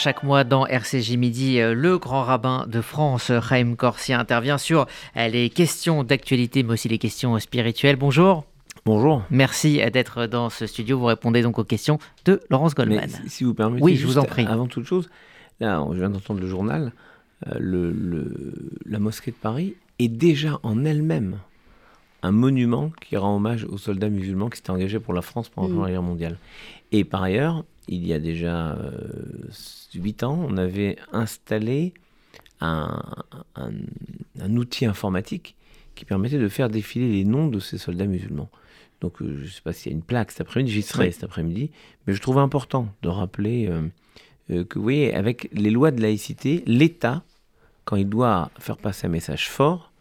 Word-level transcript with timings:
Chaque 0.00 0.22
mois 0.22 0.44
dans 0.44 0.64
RCJ 0.64 1.16
Midi, 1.16 1.58
euh, 1.58 1.74
le 1.74 1.98
grand 1.98 2.22
rabbin 2.22 2.68
de 2.68 2.80
France, 2.80 3.32
Chaim 3.42 3.74
Corsia, 3.74 4.20
intervient 4.20 4.56
sur 4.56 4.86
euh, 5.16 5.26
les 5.26 5.50
questions 5.50 6.04
d'actualité, 6.04 6.62
mais 6.62 6.74
aussi 6.74 6.88
les 6.88 6.98
questions 6.98 7.36
spirituelles. 7.40 7.96
Bonjour. 7.96 8.44
Bonjour. 8.86 9.24
Merci 9.30 9.80
d'être 9.92 10.26
dans 10.26 10.50
ce 10.50 10.68
studio. 10.68 11.00
Vous 11.00 11.06
répondez 11.06 11.42
donc 11.42 11.58
aux 11.58 11.64
questions 11.64 11.98
de 12.26 12.40
Laurence 12.48 12.76
Goldman. 12.76 13.10
si 13.26 13.42
vous 13.42 13.54
permettez, 13.54 13.82
oui, 13.82 13.96
je 13.96 14.06
vous 14.06 14.18
en 14.18 14.22
prie. 14.22 14.46
Avant 14.46 14.68
toute 14.68 14.84
chose, 14.84 15.10
là, 15.58 15.84
je 15.90 15.98
viens 15.98 16.10
d'entendre 16.10 16.38
le 16.38 16.46
journal. 16.46 16.92
Euh, 17.48 17.56
le, 17.58 18.54
la 18.86 19.00
mosquée 19.00 19.32
de 19.32 19.36
Paris 19.36 19.74
est 19.98 20.06
déjà 20.06 20.60
en 20.62 20.84
elle-même 20.84 21.38
un 22.22 22.30
monument 22.30 22.92
qui 23.00 23.16
rend 23.16 23.34
hommage 23.34 23.64
aux 23.64 23.78
soldats 23.78 24.10
musulmans 24.10 24.48
qui 24.48 24.58
s'étaient 24.58 24.70
engagés 24.70 25.00
pour 25.00 25.12
la 25.12 25.22
France 25.22 25.48
pendant 25.48 25.66
la 25.66 25.74
Première 25.74 25.88
mm. 25.88 25.92
Guerre 25.92 26.02
mondiale. 26.02 26.38
Et 26.92 27.02
par 27.02 27.24
ailleurs, 27.24 27.64
il 27.88 28.06
y 28.06 28.12
a 28.12 28.18
déjà 28.18 28.72
euh, 28.72 28.90
huit 29.94 30.22
ans, 30.22 30.38
on 30.48 30.56
avait 30.56 30.96
installé 31.12 31.94
un, 32.60 32.92
outil 34.56 34.86
informatique 34.86 35.56
qui 35.94 36.04
permettait 36.04 36.38
de 36.38 36.48
faire 36.48 36.68
défiler 36.68 37.10
les 37.10 37.24
noms 37.24 37.48
de 37.48 37.60
ces 37.60 37.78
soldats 37.78 38.06
musulmans. 38.06 38.50
Donc 39.00 39.22
euh, 39.22 39.36
je 39.38 39.44
ne 39.44 39.48
sais 39.48 39.60
pas 39.62 39.72
s'il 39.72 39.92
y 39.92 39.94
a 39.94 39.96
une 39.96 40.04
plaque 40.04 40.30
cet 40.30 40.42
après-midi, 40.42 40.72
j'y 40.72 40.82
serai 40.82 41.10
cet 41.10 41.24
après-midi, 41.24 41.70
mais 42.06 42.14
je 42.14 42.20
trouve 42.20 42.38
important 42.38 42.88
de 43.02 43.08
rappeler 43.08 43.68
euh, 43.68 44.64
que, 44.64 44.78
vous 44.78 44.82
voyez, 44.82 45.14
avec 45.14 45.48
les 45.52 45.70
lois 45.70 45.90
de 45.90 46.00
laïcité, 46.00 46.62
l'État, 46.66 47.22
quand 47.84 47.96
il 47.96 48.08
doit 48.08 48.50
faire 48.58 48.76
passer 48.76 49.06
un 49.06 49.10
message 49.10 49.48
fort, 49.48 49.92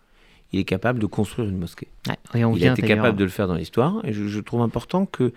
il 0.52 0.60
est 0.60 0.66
capable 0.66 1.00
de 1.00 1.06
construire 1.06 1.50
une 1.50 1.58
mosquée. 1.58 1.90
il 2.34 2.44
a 2.44 2.72
été 2.72 2.82
capable 2.82 3.18
de 3.18 3.24
le 3.24 3.30
faire 3.30 3.48
dans 3.48 3.56
l'histoire, 3.56 4.04
et 4.04 4.14
je, 4.14 4.28
je, 4.28 4.40
trouve 4.40 4.62
important 4.62 5.06
que 5.06 5.34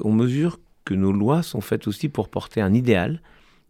on 0.00 0.12
mesure 0.12 0.58
que 0.84 0.94
nos 0.94 1.12
lois 1.12 1.42
sont 1.42 1.60
faites 1.60 1.86
aussi 1.86 2.08
pour 2.08 2.28
porter 2.28 2.60
un 2.60 2.74
idéal, 2.74 3.20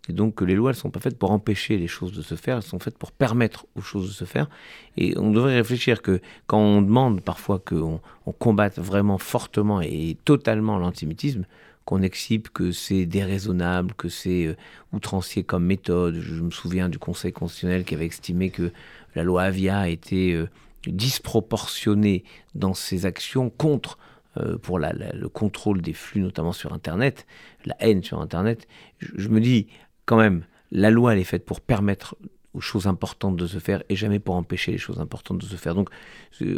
et 0.09 0.13
donc 0.13 0.35
que 0.35 0.45
les 0.45 0.55
lois 0.55 0.73
ne 0.73 0.77
sont 0.77 0.91
pas 0.91 1.01
faites 1.01 1.19
pour 1.19 1.31
empêcher 1.31 1.79
les 1.79 1.87
choses 1.87 2.13
de 2.13 2.23
se 2.23 2.35
faire, 2.35 2.57
elles 2.59 2.63
sont 2.63 2.79
faites 2.79 2.99
pour 2.99 3.13
permettre 3.13 3.67
aux 3.75 3.81
choses 3.81 4.09
de 4.09 4.13
se 4.13 4.25
faire. 4.25 4.49
Et 4.97 5.17
on 5.17 5.31
devrait 5.31 5.57
réfléchir 5.57 6.03
que 6.03 6.21
quand 6.47 6.59
on 6.59 6.83
demande 6.83 7.23
parfois 7.23 7.59
qu'on 7.59 8.01
on 8.27 8.33
combatte 8.33 8.79
vraiment 8.79 9.19
fortement 9.19 9.81
et 9.81 10.19
totalement 10.25 10.79
l'antisémitisme, 10.79 11.47
qu'on 11.85 12.03
exhibe 12.03 12.49
que 12.49 12.73
c'est 12.73 13.07
déraisonnable, 13.07 13.95
que 13.95 14.09
c'est 14.09 14.47
euh, 14.47 14.57
outrancier 14.93 15.43
comme 15.43 15.65
méthode. 15.65 16.17
Je 16.21 16.41
me 16.41 16.51
souviens 16.51 16.89
du 16.89 16.99
Conseil 16.99 17.33
constitutionnel 17.33 17.85
qui 17.85 17.95
avait 17.95 18.07
estimé 18.07 18.51
que 18.51 18.73
la 19.15 19.23
loi 19.23 19.43
Avia 19.43 19.89
était 19.89 20.33
euh, 20.33 20.49
disproportionnée 20.87 22.25
dans 22.55 22.75
ses 22.75 23.07
actions 23.07 23.51
contre 23.51 23.99
euh, 24.37 24.59
pour 24.59 24.79
le 24.79 25.29
contrôle 25.29 25.81
des 25.81 25.93
flux, 25.93 26.21
notamment 26.21 26.53
sur 26.53 26.73
Internet, 26.73 27.27
la 27.65 27.77
haine 27.79 28.03
sur 28.03 28.21
Internet, 28.21 28.67
je, 28.99 29.29
me 29.29 29.41
dis 29.41 29.69
quand 30.07 30.17
même, 30.17 30.45
la 30.73 30.91
loi, 30.91 31.13
elle 31.13 31.21
est 31.21 31.25
faite 31.25 31.45
pour 31.45 31.61
permettre 31.61 32.17
aux 32.53 32.61
choses 32.61 32.87
importantes 32.87 33.37
de 33.37 33.47
se 33.47 33.59
faire 33.59 33.83
et 33.89 33.97
jamais 33.97 34.19
pour 34.19 34.35
empêcher 34.35 34.73
les 34.73 34.79
choses 34.79 35.01
importantes 35.01 35.39
de 35.39 35.47
se 35.47 35.57
faire. 35.57 35.75
Donc, 35.75 35.91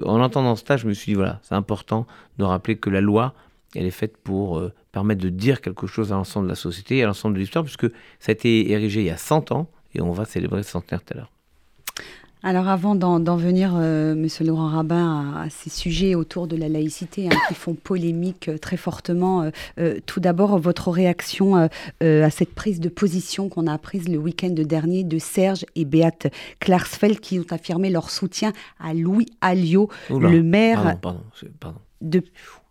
en 0.03 0.21
entendant 0.21 0.57
cela, 0.57 0.77
je 0.77 0.87
me 0.87 0.93
suis 0.93 1.13
dit, 1.13 1.17
voilà, 1.17 1.41
c'est 1.43 1.55
important 1.55 2.07
de 2.39 2.45
rappeler 2.45 2.77
que 2.77 2.91
la 2.91 3.01
loi, 3.01 3.35
elle 3.75 3.87
est 3.87 3.91
faite 3.91 4.17
pour 4.17 4.59
euh, 4.59 4.73
permettre 4.93 5.23
de 5.23 5.29
dire 5.29 5.61
quelque 5.61 5.87
chose 5.87 6.13
à 6.13 6.17
l'ensemble 6.17 6.47
de 6.47 6.53
la 6.53 6.57
société 6.57 6.99
et 6.99 7.03
à 7.03 7.07
l'ensemble 7.07 7.35
de 7.35 7.41
l'histoire, 7.41 7.65
puisque 7.65 7.91
ça 8.21 8.31
a 8.31 8.33
été 8.33 8.71
érigé 8.71 9.01
il 9.01 9.07
y 9.07 9.11
a 9.11 9.17
100 9.17 9.53
ans 9.53 9.69
et 9.95 10.01
on 10.01 10.13
va 10.13 10.25
célébrer 10.25 10.59
le 10.59 10.63
centenaire 10.63 11.03
tout 11.03 11.15
à 11.15 11.17
l'heure. 11.17 11.36
Alors 12.42 12.69
avant 12.69 12.95
d'en 12.95 13.37
venir, 13.37 13.75
euh, 13.77 14.15
Monsieur 14.15 14.45
Laurent 14.45 14.69
Rabin, 14.69 15.34
à, 15.37 15.51
ces 15.51 15.70
sujets 15.70 16.15
autour 16.15 16.47
de 16.47 16.55
la 16.55 16.69
laïcité 16.69 17.27
hein, 17.27 17.37
qui 17.48 17.55
font 17.55 17.75
polémique 17.75 18.48
euh, 18.48 18.59
très 18.59 18.77
fortement, 18.77 19.51
euh, 19.79 19.98
tout 20.06 20.20
d'abord 20.20 20.59
votre 20.59 20.91
réaction 20.91 21.57
à 21.57 22.31
cette 22.31 22.55
prise 22.55 22.79
de 22.79 22.89
position 22.89 23.48
qu'on 23.48 23.67
a 23.67 23.79
prise 23.79 24.09
le 24.09 24.19
week-end 24.19 24.51
dernier 24.51 25.03
de 25.03 25.19
Serge 25.19 25.64
et 25.75 25.84
Beate 25.84 26.29
Klarsfeld 26.61 27.20
qui 27.20 27.39
ont 27.39 27.47
affirmé 27.51 27.91
leur 27.91 28.11
soutien 28.11 28.53
à 28.79 28.95
Louis 28.95 29.27
Alliot, 29.41 29.89
le 30.11 30.42
maire 30.42 30.98
de 32.01 32.23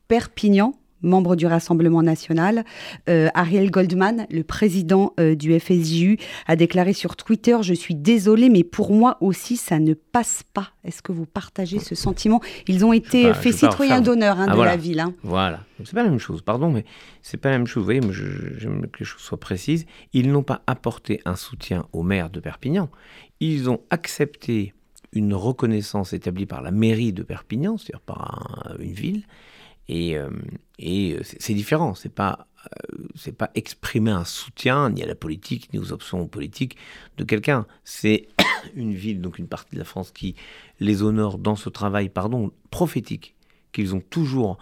Perpignan 0.07 0.73
membre 1.05 1.35
du 1.35 1.45
Rassemblement 1.45 2.03
national. 2.03 2.65
Euh, 3.09 3.29
Ariel 3.33 3.71
Goldman, 3.71 4.25
le 4.29 4.43
président 4.43 5.13
euh, 5.19 5.35
du 5.35 5.57
FSJU, 5.57 6.17
a 6.47 6.55
déclaré 6.55 6.93
sur 6.93 7.15
Twitter 7.15 7.57
Je 7.61 7.73
suis 7.73 7.95
désolé, 7.95 8.49
mais 8.49 8.63
pour 8.63 8.91
moi 8.91 9.17
aussi, 9.21 9.57
ça 9.57 9.79
ne 9.79 9.93
passe 9.93 10.43
pas. 10.53 10.69
Est-ce 10.83 11.01
que 11.01 11.11
vous 11.11 11.25
partagez 11.25 11.79
ce 11.79 11.95
sentiment? 11.95 12.41
Ils 12.67 12.83
ont 12.85 12.93
été 12.93 13.33
faits 13.33 13.55
citoyens 13.55 14.01
d'honneur 14.01 14.39
hein, 14.39 14.47
ah, 14.49 14.55
de 14.55 14.61
la 14.61 14.77
ville. 14.77 14.99
Hein. 14.99 15.13
Voilà. 15.23 15.61
C'est 15.83 15.93
pas 15.93 16.03
la 16.03 16.09
même 16.09 16.19
chose, 16.19 16.41
pardon, 16.41 16.71
mais 16.71 16.85
c'est 17.21 17.37
pas 17.37 17.49
la 17.49 17.57
même 17.57 17.67
chose. 17.67 17.81
Vous 17.81 17.85
voyez, 17.85 18.01
j'aime 18.57 18.87
que 18.87 18.99
les 18.99 19.05
choses 19.05 19.21
soient 19.21 19.39
précises. 19.39 19.85
Ils 20.13 20.31
n'ont 20.31 20.43
pas 20.43 20.61
apporté 20.67 21.21
un 21.25 21.35
soutien 21.35 21.85
au 21.93 22.03
maire 22.03 22.29
de 22.29 22.39
Perpignan. 22.39 22.89
Ils 23.39 23.69
ont 23.69 23.81
accepté 23.89 24.73
une 25.15 25.33
reconnaissance 25.33 26.13
établie 26.13 26.45
par 26.45 26.61
la 26.61 26.71
mairie 26.71 27.13
de 27.13 27.23
Perpignan, 27.23 27.77
c'est-à-dire 27.77 28.01
par 28.01 28.75
une 28.79 28.91
ville, 28.91 29.23
et, 29.87 30.17
euh, 30.17 30.29
euh, 30.81 31.19
c'est 31.23 31.53
différent, 31.53 31.95
c'est 31.95 32.13
pas 32.13 32.47
euh, 32.65 33.05
c'est 33.15 33.37
pas 33.37 33.51
exprimer 33.53 34.09
un 34.09 34.25
soutien 34.25 34.89
ni 34.89 35.03
à 35.03 35.05
la 35.05 35.13
politique 35.13 35.71
ni 35.71 35.79
aux 35.79 35.91
options 35.91 36.25
politiques 36.27 36.77
de 37.17 37.23
quelqu'un. 37.23 37.67
C'est 37.83 38.27
une 38.75 38.93
ville, 38.93 39.21
donc 39.21 39.37
une 39.37 39.47
partie 39.47 39.75
de 39.75 39.79
la 39.79 39.85
France 39.85 40.11
qui 40.11 40.35
les 40.79 41.03
honore 41.03 41.37
dans 41.37 41.55
ce 41.55 41.69
travail, 41.69 42.09
pardon, 42.09 42.51
prophétique 42.71 43.35
qu'ils 43.71 43.93
ont 43.93 44.01
toujours 44.01 44.57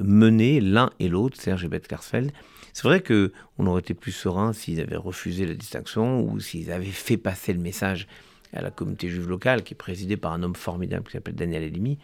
mené 0.00 0.62
l'un 0.62 0.88
et 0.98 1.08
l'autre, 1.08 1.38
Serge 1.38 1.62
et 1.62 1.68
Beth 1.68 1.86
Karsfeld. 1.86 2.32
C'est 2.72 2.84
vrai 2.84 3.02
que 3.02 3.34
on 3.58 3.66
aurait 3.66 3.80
été 3.80 3.92
plus 3.92 4.12
serein 4.12 4.54
s'ils 4.54 4.80
avaient 4.80 4.96
refusé 4.96 5.44
la 5.44 5.52
distinction 5.52 6.22
ou 6.22 6.40
s'ils 6.40 6.72
avaient 6.72 6.86
fait 6.86 7.18
passer 7.18 7.52
le 7.52 7.58
message 7.58 8.08
à 8.52 8.62
la 8.62 8.70
communauté 8.70 9.08
juive 9.08 9.28
locale, 9.28 9.62
qui 9.62 9.74
est 9.74 9.76
présidée 9.76 10.16
par 10.16 10.32
un 10.32 10.42
homme 10.42 10.56
formidable 10.56 11.06
qui 11.06 11.12
s'appelle 11.12 11.34
Daniel 11.34 11.62
Elimi. 11.62 11.98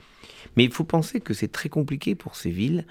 Mais 0.57 0.65
il 0.65 0.73
faut 0.73 0.85
penser 0.85 1.21
que 1.21 1.35
c'est 1.35 1.49
très 1.49 1.69
compliqué 1.69 2.15
pour 2.15 2.37
ces 2.37 2.51
villes, 2.51 2.85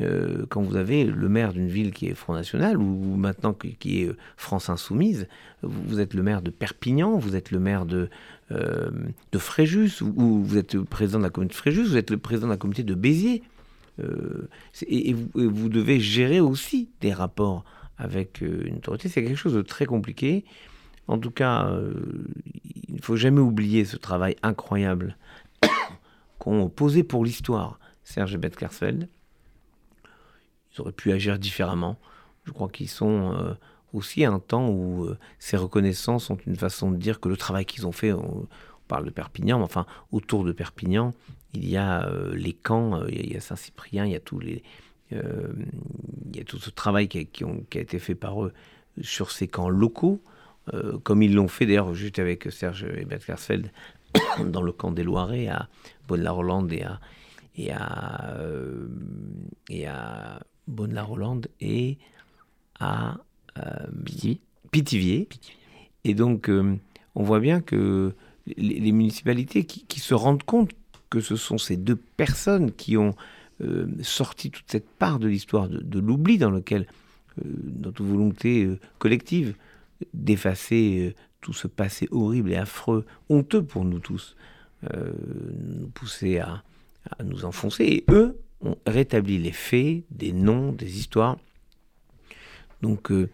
euh, 0.00 0.46
quand 0.48 0.62
vous 0.62 0.76
avez 0.76 1.04
le 1.04 1.28
maire 1.28 1.52
d'une 1.52 1.68
ville 1.68 1.92
qui 1.92 2.06
est 2.06 2.14
Front 2.14 2.32
National, 2.32 2.78
ou 2.78 3.16
maintenant 3.16 3.52
qui, 3.52 4.02
est 4.02 4.06
euh, 4.06 4.16
France 4.36 4.70
Insoumise, 4.70 5.28
vous 5.62 6.00
êtes 6.00 6.14
le 6.14 6.22
maire 6.22 6.40
de 6.40 6.50
Perpignan, 6.50 7.18
vous 7.18 7.36
êtes 7.36 7.50
le 7.50 7.58
maire 7.58 7.84
de, 7.84 8.08
euh, 8.52 8.90
de 9.32 9.38
Fréjus, 9.38 10.00
ou 10.00 10.42
vous 10.42 10.56
êtes 10.56 10.74
le 10.74 10.84
président 10.84 11.18
de 11.18 11.24
la 11.24 11.30
communauté 11.30 11.54
de 11.54 11.58
Fréjus, 11.58 11.84
vous 11.84 11.96
êtes 11.98 12.10
le 12.10 12.16
président 12.16 12.46
de 12.46 12.52
la 12.52 12.56
communauté 12.56 12.84
de 12.84 12.94
Béziers. 12.94 13.42
et, 14.86 15.12
vous, 15.12 15.28
et, 15.38 15.46
vous, 15.46 15.68
devez 15.68 16.00
gérer 16.00 16.40
aussi 16.40 16.88
des 17.02 17.12
rapports 17.12 17.62
avec 17.98 18.40
une 18.40 18.76
autorité. 18.76 19.10
C'est 19.10 19.22
quelque 19.22 19.36
chose 19.36 19.54
de 19.54 19.62
très 19.62 19.84
compliqué. 19.84 20.46
En 21.12 21.18
tout 21.18 21.30
cas, 21.30 21.70
il 22.88 22.94
ne 22.94 23.02
faut 23.02 23.16
jamais 23.16 23.40
oublier 23.40 23.84
ce 23.84 23.98
travail 23.98 24.36
incroyable 24.42 25.18
qu'ont 26.38 26.70
posé 26.70 27.02
pour 27.02 27.22
l'histoire 27.22 27.78
Serge 28.02 28.34
et 28.34 28.38
Beth 28.38 28.56
Karsfeld. 28.56 29.08
Ils 30.72 30.80
auraient 30.80 30.92
pu 30.92 31.12
agir 31.12 31.38
différemment. 31.38 31.98
Je 32.44 32.52
crois 32.52 32.68
qu'ils 32.68 32.88
sont 32.88 33.34
euh, 33.34 33.54
aussi 33.92 34.24
à 34.24 34.32
un 34.32 34.38
temps 34.38 34.68
où 34.68 35.04
euh, 35.04 35.18
ces 35.38 35.56
reconnaissances 35.56 36.24
sont 36.24 36.38
une 36.46 36.56
façon 36.56 36.90
de 36.90 36.96
dire 36.96 37.20
que 37.20 37.28
le 37.28 37.36
travail 37.36 37.66
qu'ils 37.66 37.86
ont 37.86 37.92
fait, 37.92 38.12
on, 38.12 38.46
parle 38.88 39.04
de 39.04 39.10
Perpignan, 39.10 39.58
mais 39.58 39.64
enfin, 39.64 39.86
autour 40.10 40.44
de 40.44 40.52
Perpignan, 40.52 41.14
il 41.54 41.68
y 41.68 41.76
a 41.76 42.06
euh, 42.06 42.34
les 42.34 42.52
camps, 42.52 43.06
il 43.06 43.32
y 43.32 43.36
a 43.36 43.40
Saint-Cyprien, 43.40 44.04
il 44.04 44.12
y 44.12 44.16
a 44.16 44.20
tout 44.20 44.40
ce 45.10 46.70
travail 46.70 47.08
qui 47.08 47.18
a, 47.18 47.78
été 47.78 47.98
fait 47.98 48.14
par 48.14 48.44
eux 48.44 48.52
sur 49.00 49.30
ces 49.30 49.48
camps 49.48 49.68
locaux. 49.68 50.20
Euh, 50.72 50.98
comme 51.02 51.22
ils 51.22 51.34
l'ont 51.34 51.48
fait 51.48 51.66
d'ailleurs 51.66 51.92
juste 51.94 52.18
avec 52.18 52.50
Serge 52.52 52.84
et 52.84 53.04
Bert 53.04 53.24
Karsfeld 53.24 53.70
dans 54.46 54.62
le 54.62 54.70
camp 54.70 54.92
des 54.92 55.02
Loirets 55.02 55.48
à 55.48 55.68
Bonne-la-Rolande 56.06 56.72
et 56.72 56.84
à, 56.84 57.00
et 57.56 57.72
à, 57.72 58.34
euh, 58.36 58.86
et 59.68 59.86
à 59.88 60.40
Bonne-la-Rolande 60.68 61.48
et 61.60 61.98
à 62.78 63.18
euh, 63.58 63.86
Pithiviers. 64.70 65.28
Et 66.04 66.14
donc, 66.14 66.50
on 67.14 67.22
voit 67.22 67.40
bien 67.40 67.60
que 67.60 68.14
les, 68.56 68.92
municipalités 68.92 69.64
qui, 69.64 70.00
se 70.00 70.14
rendent 70.14 70.42
compte 70.42 70.70
que 71.10 71.20
ce 71.20 71.36
sont 71.36 71.58
ces 71.58 71.76
deux 71.76 71.96
personnes 71.96 72.72
qui 72.72 72.96
ont 72.96 73.14
sorti 74.02 74.50
toute 74.50 74.64
cette 74.66 74.88
part 74.88 75.20
de 75.20 75.28
l'histoire 75.28 75.68
de, 75.68 75.78
de 75.78 76.00
l'oubli 76.00 76.38
dans 76.38 76.50
lequel 76.50 76.86
notre 77.44 78.02
volonté 78.02 78.68
collective 78.98 79.54
d'effacer 80.14 81.08
euh, 81.08 81.14
tout 81.40 81.52
ce 81.52 81.66
passé 81.66 82.08
horrible 82.10 82.52
et 82.52 82.56
affreux, 82.56 83.04
honteux 83.28 83.62
pour 83.62 83.84
nous 83.84 83.98
tous, 83.98 84.36
euh, 84.92 85.12
nous 85.78 85.88
pousser 85.88 86.38
à, 86.38 86.62
nous 87.24 87.44
enfoncer. 87.44 87.84
Et 87.84 88.04
eux 88.10 88.38
ont 88.60 88.76
rétabli 88.86 89.38
les 89.38 89.52
faits, 89.52 90.04
des 90.10 90.32
noms, 90.32 90.72
des 90.72 90.98
histoires. 90.98 91.36
Donc, 92.80 93.10
euh, 93.10 93.28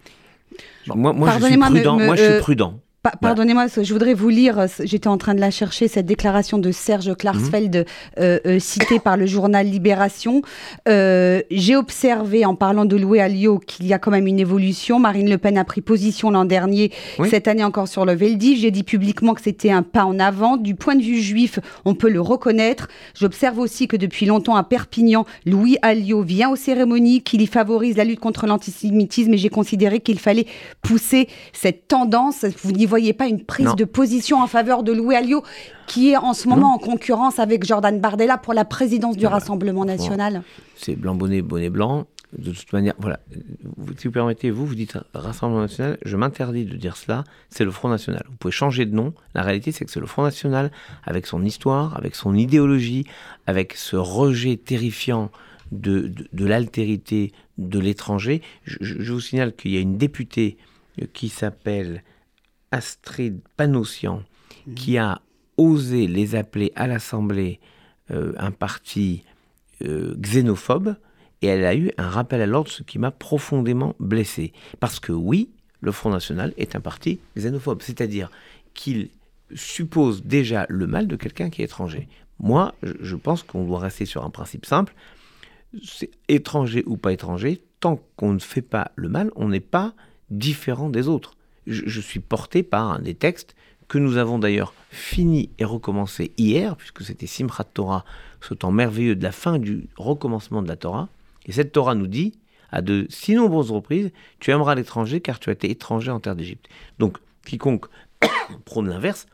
moi, 0.86 1.12
moi, 1.12 1.38
je 1.38 1.46
suis 1.46 1.58
prudent. 1.58 1.98
moi, 1.98 2.16
je 2.16 2.24
suis 2.24 2.40
prudent. 2.40 2.80
Pardonnez-moi, 3.20 3.66
je 3.82 3.92
voudrais 3.92 4.14
vous 4.14 4.28
lire, 4.28 4.66
j'étais 4.80 5.08
en 5.08 5.18
train 5.18 5.34
de 5.34 5.40
la 5.40 5.50
chercher, 5.50 5.88
cette 5.88 6.06
déclaration 6.06 6.58
de 6.58 6.70
Serge 6.72 7.14
Klarsfeld 7.16 7.76
mhm. 7.76 7.84
euh, 8.20 8.38
euh, 8.46 8.58
citée 8.58 8.98
par 8.98 9.16
le 9.16 9.26
journal 9.26 9.66
Libération. 9.66 10.42
Euh, 10.88 11.42
j'ai 11.50 11.76
observé, 11.76 12.44
en 12.44 12.54
parlant 12.54 12.84
de 12.84 12.96
Louis 12.96 13.20
Alliot, 13.20 13.58
qu'il 13.58 13.86
y 13.86 13.92
a 13.92 13.98
quand 13.98 14.10
même 14.10 14.26
une 14.26 14.40
évolution. 14.40 14.98
Marine 14.98 15.28
Le 15.28 15.38
Pen 15.38 15.58
a 15.58 15.64
pris 15.64 15.80
position 15.80 16.30
l'an 16.30 16.44
dernier, 16.44 16.92
cette 17.28 17.48
année 17.48 17.64
encore 17.64 17.88
sur 17.88 18.04
le 18.04 18.14
Veldiv. 18.14 18.58
J'ai 18.58 18.70
dit 18.70 18.82
publiquement 18.82 19.34
que 19.34 19.42
c'était 19.42 19.70
un 19.70 19.82
pas 19.82 20.04
en 20.04 20.18
avant. 20.18 20.56
Du 20.56 20.74
point 20.74 20.96
de 20.96 21.02
vue 21.02 21.20
juif, 21.20 21.58
on 21.84 21.94
peut 21.94 22.10
le 22.10 22.20
reconnaître. 22.20 22.88
J'observe 23.14 23.58
aussi 23.58 23.88
que 23.88 23.96
depuis 23.96 24.26
longtemps 24.26 24.56
à 24.56 24.64
Perpignan, 24.64 25.24
Louis 25.46 25.78
Alliot 25.82 26.22
vient 26.22 26.50
aux 26.50 26.56
cérémonies, 26.56 27.22
qu'il 27.22 27.42
y 27.42 27.46
favorise 27.46 27.96
la 27.96 28.04
lutte 28.04 28.20
contre 28.20 28.46
l'antisémitisme 28.46 29.34
et 29.34 29.38
j'ai 29.38 29.48
considéré 29.48 30.00
qu'il 30.00 30.18
fallait 30.18 30.46
pousser 30.82 31.28
cette 31.52 31.88
tendance. 31.88 32.44
Vous 32.62 32.72
n'y 32.72 32.86
voyez 32.86 32.97
pas 33.12 33.26
une 33.26 33.44
prise 33.44 33.74
de 33.74 33.84
position 33.84 34.40
en 34.42 34.46
faveur 34.46 34.82
de 34.82 34.92
Louis 34.92 35.16
Alliot 35.16 35.42
qui 35.86 36.10
est 36.10 36.16
en 36.16 36.34
ce 36.34 36.48
moment 36.48 36.74
en 36.74 36.78
concurrence 36.78 37.38
avec 37.38 37.64
Jordan 37.64 37.98
Bardella 38.00 38.38
pour 38.38 38.54
la 38.54 38.64
présidence 38.64 39.16
du 39.16 39.26
Rassemblement 39.26 39.84
national 39.84 40.42
C'est 40.76 40.96
blanc 40.96 41.14
bonnet, 41.14 41.42
bonnet 41.42 41.70
blanc. 41.70 42.06
De 42.36 42.50
toute 42.52 42.70
manière, 42.74 42.92
voilà, 42.98 43.20
si 43.96 44.06
vous 44.06 44.12
permettez, 44.12 44.50
vous, 44.50 44.66
vous 44.66 44.74
dites 44.74 44.98
Rassemblement 45.14 45.62
national, 45.62 45.96
je 46.04 46.14
m'interdis 46.14 46.66
de 46.66 46.76
dire 46.76 46.98
cela, 46.98 47.24
c'est 47.48 47.64
le 47.64 47.70
Front 47.70 47.88
national. 47.88 48.22
Vous 48.28 48.36
pouvez 48.36 48.52
changer 48.52 48.84
de 48.84 48.94
nom, 48.94 49.14
la 49.34 49.42
réalité 49.42 49.72
c'est 49.72 49.86
que 49.86 49.90
c'est 49.90 50.00
le 50.00 50.06
Front 50.06 50.24
national, 50.24 50.70
avec 51.04 51.26
son 51.26 51.42
histoire, 51.42 51.96
avec 51.96 52.14
son 52.14 52.34
idéologie, 52.34 53.06
avec 53.46 53.72
ce 53.72 53.96
rejet 53.96 54.58
terrifiant 54.58 55.30
de, 55.72 56.12
de, 56.32 56.46
l'altérité 56.46 57.32
de 57.56 57.78
l'étranger. 57.78 58.42
Je, 58.64 59.10
vous 59.10 59.20
signale 59.20 59.54
qu'il 59.54 59.70
y 59.72 59.76
a 59.76 59.80
une 59.80 59.96
députée 59.96 60.58
euh, 61.00 61.06
qui 61.12 61.28
s'appelle 61.28 62.02
Astrid 62.70 63.40
Panossian, 63.56 64.22
mmh. 64.66 64.74
qui 64.74 64.98
a 64.98 65.20
osé 65.56 66.06
les 66.06 66.34
appeler 66.34 66.72
à 66.76 66.86
l'Assemblée 66.86 67.60
euh, 68.10 68.32
un 68.38 68.50
parti 68.50 69.22
euh, 69.82 70.14
xénophobe, 70.16 70.96
et 71.42 71.46
elle 71.46 71.64
a 71.64 71.74
eu 71.74 71.92
un 71.98 72.08
rappel 72.08 72.40
à 72.40 72.46
l'ordre, 72.46 72.70
ce 72.70 72.82
qui 72.82 72.98
m'a 72.98 73.10
profondément 73.10 73.94
blessé. 74.00 74.52
Parce 74.80 74.98
que 74.98 75.12
oui, 75.12 75.50
le 75.80 75.92
Front 75.92 76.10
National 76.10 76.52
est 76.56 76.74
un 76.74 76.80
parti 76.80 77.20
xénophobe, 77.36 77.82
c'est-à-dire 77.82 78.30
qu'il 78.74 79.10
suppose 79.54 80.24
déjà 80.24 80.66
le 80.68 80.86
mal 80.86 81.06
de 81.06 81.16
quelqu'un 81.16 81.50
qui 81.50 81.62
est 81.62 81.66
étranger. 81.66 82.08
Moi, 82.40 82.74
je 82.82 83.16
pense 83.16 83.42
qu'on 83.42 83.64
doit 83.64 83.80
rester 83.80 84.04
sur 84.04 84.24
un 84.24 84.30
principe 84.30 84.66
simple, 84.66 84.94
c'est 85.82 86.10
étranger 86.28 86.82
ou 86.86 86.96
pas 86.96 87.12
étranger, 87.12 87.62
tant 87.80 88.00
qu'on 88.16 88.32
ne 88.32 88.38
fait 88.38 88.62
pas 88.62 88.92
le 88.96 89.08
mal, 89.08 89.30
on 89.36 89.48
n'est 89.48 89.60
pas 89.60 89.94
différent 90.30 90.88
des 90.88 91.08
autres. 91.08 91.34
Je, 91.68 92.00
suis 92.00 92.20
porté 92.20 92.62
par 92.62 92.92
un 92.92 92.98
des 92.98 93.14
textes 93.14 93.54
que 93.88 93.98
nous 93.98 94.16
avons 94.16 94.38
d'ailleurs 94.38 94.74
fini 94.90 95.50
et 95.58 95.64
recommencé 95.64 96.32
hier, 96.36 96.76
puisque 96.76 97.02
c'était 97.02 97.26
Simchat 97.26 97.64
Torah, 97.64 98.04
ce 98.40 98.54
temps 98.54 98.72
merveilleux 98.72 99.16
de 99.16 99.22
la 99.22 99.32
fin 99.32 99.58
du 99.58 99.88
recommencement 99.96 100.62
de 100.62 100.68
la 100.68 100.76
Torah. 100.76 101.08
Et 101.46 101.52
cette 101.52 101.72
Torah 101.72 101.94
nous 101.94 102.06
dit, 102.06 102.34
à 102.70 102.82
de 102.82 103.06
si 103.08 103.34
nombreuses 103.34 103.70
reprises, 103.70 104.10
tu 104.40 104.50
aimeras 104.50 104.74
l'étranger 104.74 105.20
car 105.20 105.38
tu 105.38 105.50
as 105.50 105.52
été 105.52 105.70
étranger 105.70 106.10
en 106.10 106.20
terre 106.20 106.36
d'Égypte. 106.36 106.68
Donc, 106.98 107.18
quiconque 107.44 107.86
prône 108.64 108.88
l'inverse 108.88 109.26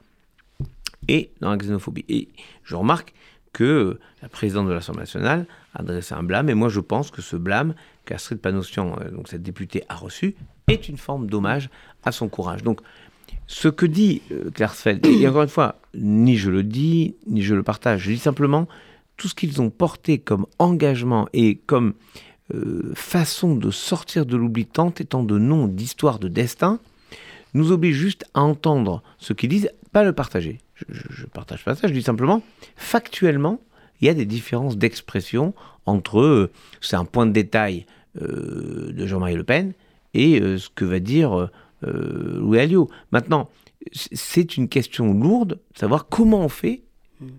est 1.08 1.30
dans 1.40 1.50
la 1.50 1.56
xénophobie. 1.56 2.04
Et 2.08 2.28
je 2.64 2.76
remarque 2.76 3.12
que 3.52 3.98
la 4.20 4.28
présidente 4.28 4.66
de 4.66 4.72
l'Assemblée 4.72 5.02
nationale 5.02 5.46
a 5.75 5.80
adressé 5.80 6.14
un 6.14 6.22
blâme, 6.22 6.50
et 6.50 6.54
moi 6.54 6.69
je 6.69 6.80
pense 6.80 7.10
que 7.10 7.22
ce 7.22 7.37
blâme 7.37 7.75
qu'Astrid 8.04 8.40
Panossian, 8.40 8.96
euh, 9.00 9.10
donc 9.10 9.28
cette 9.28 9.42
députée, 9.42 9.84
a 9.88 9.94
reçu, 9.94 10.34
est 10.69 10.88
une 10.88 10.98
forme 10.98 11.28
d'hommage 11.28 11.70
à 12.04 12.12
son 12.12 12.28
courage. 12.28 12.62
Donc, 12.62 12.80
ce 13.46 13.68
que 13.68 13.86
dit 13.86 14.22
euh, 14.32 14.50
Klarsfeld, 14.50 15.04
et 15.06 15.28
encore 15.28 15.42
une 15.42 15.48
fois, 15.48 15.76
ni 15.94 16.36
je 16.36 16.50
le 16.50 16.62
dis, 16.62 17.14
ni 17.26 17.42
je 17.42 17.54
le 17.54 17.62
partage, 17.62 18.02
je 18.02 18.12
dis 18.12 18.18
simplement 18.18 18.68
tout 19.16 19.28
ce 19.28 19.34
qu'ils 19.34 19.60
ont 19.60 19.70
porté 19.70 20.18
comme 20.18 20.46
engagement 20.58 21.28
et 21.32 21.56
comme 21.66 21.94
euh, 22.54 22.92
façon 22.94 23.54
de 23.54 23.70
sortir 23.70 24.26
de 24.26 24.36
l'oubli 24.36 24.66
tant 24.66 24.90
étant 24.90 25.22
de 25.22 25.38
noms, 25.38 25.68
d'histoire, 25.68 26.18
de 26.18 26.28
destin, 26.28 26.80
nous 27.52 27.70
oblige 27.70 27.96
juste 27.96 28.24
à 28.34 28.42
entendre 28.42 29.02
ce 29.18 29.32
qu'ils 29.32 29.50
disent, 29.50 29.70
pas 29.92 30.04
le 30.04 30.12
partager 30.12 30.58
je 30.88 31.22
ne 31.22 31.28
partage 31.28 31.64
pas 31.64 31.74
ça, 31.74 31.86
je 31.86 31.92
dis 31.92 32.02
simplement, 32.02 32.42
factuellement, 32.76 33.60
il 34.00 34.06
y 34.06 34.10
a 34.10 34.14
des 34.14 34.26
différences 34.26 34.76
d'expression 34.76 35.54
entre, 35.86 36.20
euh, 36.20 36.50
c'est 36.80 36.96
un 36.96 37.04
point 37.04 37.26
de 37.26 37.32
détail 37.32 37.86
euh, 38.20 38.92
de 38.92 39.06
Jean-Marie 39.06 39.36
Le 39.36 39.44
Pen, 39.44 39.72
et 40.14 40.40
ce 40.40 40.68
que 40.68 40.84
va 40.84 41.00
dire 41.00 41.50
Louis 41.84 42.58
Alliot. 42.58 42.88
Maintenant, 43.12 43.50
c'est 43.92 44.56
une 44.56 44.69
question 44.69 45.12
lourde, 45.12 45.60
de 45.75 45.78
savoir 45.78 46.08
comment 46.08 46.40
on 46.40 46.48
fait 46.48 46.82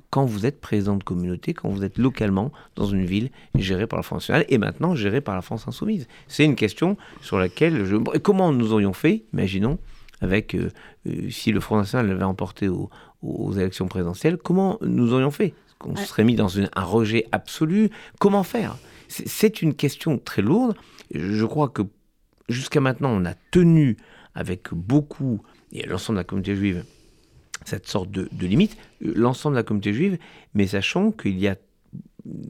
quand 0.09 0.25
vous 0.25 0.45
êtes 0.45 0.61
président 0.61 0.95
de 0.95 1.03
communauté, 1.03 1.53
quand 1.53 1.69
vous 1.69 1.83
êtes 1.83 1.97
localement 1.97 2.51
dans 2.75 2.85
une 2.85 3.05
ville 3.05 3.29
gérée 3.55 3.87
par 3.87 3.97
la 3.97 4.03
France 4.03 4.23
nationale 4.23 4.45
et 4.49 4.57
maintenant 4.57 4.95
gérée 4.95 5.21
par 5.21 5.35
la 5.35 5.41
France 5.41 5.67
insoumise. 5.67 6.07
C'est 6.27 6.45
une 6.45 6.55
question 6.55 6.97
sur 7.21 7.37
laquelle 7.37 7.85
je... 7.85 7.97
Comment 7.97 8.51
nous 8.51 8.73
aurions 8.73 8.93
fait, 8.93 9.25
imaginons, 9.33 9.77
avec 10.21 10.57
si 11.29 11.51
le 11.51 11.59
Front 11.59 11.77
National 11.77 12.07
l'avait 12.07 12.23
emporté 12.23 12.67
au, 12.67 12.89
aux 13.21 13.51
élections 13.53 13.87
présidentielles, 13.87 14.37
comment 14.37 14.77
nous 14.81 15.13
aurions 15.13 15.31
fait? 15.31 15.53
Qu'on 15.77 15.95
se 15.97 16.05
serait 16.05 16.23
mis 16.23 16.35
dans 16.35 16.57
un 16.57 16.69
rejet 16.75 17.25
absolu? 17.33 17.89
Comment 18.17 18.43
faire? 18.43 18.77
C'est 19.07 19.61
une 19.61 19.73
question 19.73 20.17
très 20.17 20.41
lourde. 20.41 20.75
Je 21.13 21.45
crois 21.45 21.67
que 21.67 21.81
jusqu'à 22.47 22.79
maintenant, 22.79 23.09
on 23.11 23.25
a 23.25 23.33
tenu 23.51 23.97
avec 24.35 24.73
beaucoup, 24.73 25.41
et 25.71 25.85
l'ensemble 25.85 26.17
de 26.17 26.21
la 26.21 26.25
communauté 26.25 26.55
juive, 26.55 26.83
cette 27.63 27.87
sorte 27.87 28.11
de, 28.11 28.29
de 28.31 28.47
limite, 28.47 28.77
l'ensemble 29.01 29.55
de 29.55 29.59
la 29.59 29.63
communauté 29.63 29.93
juive, 29.93 30.17
mais 30.53 30.67
sachant 30.67 31.11
qu'il 31.11 31.39
y 31.39 31.47
a 31.47 31.55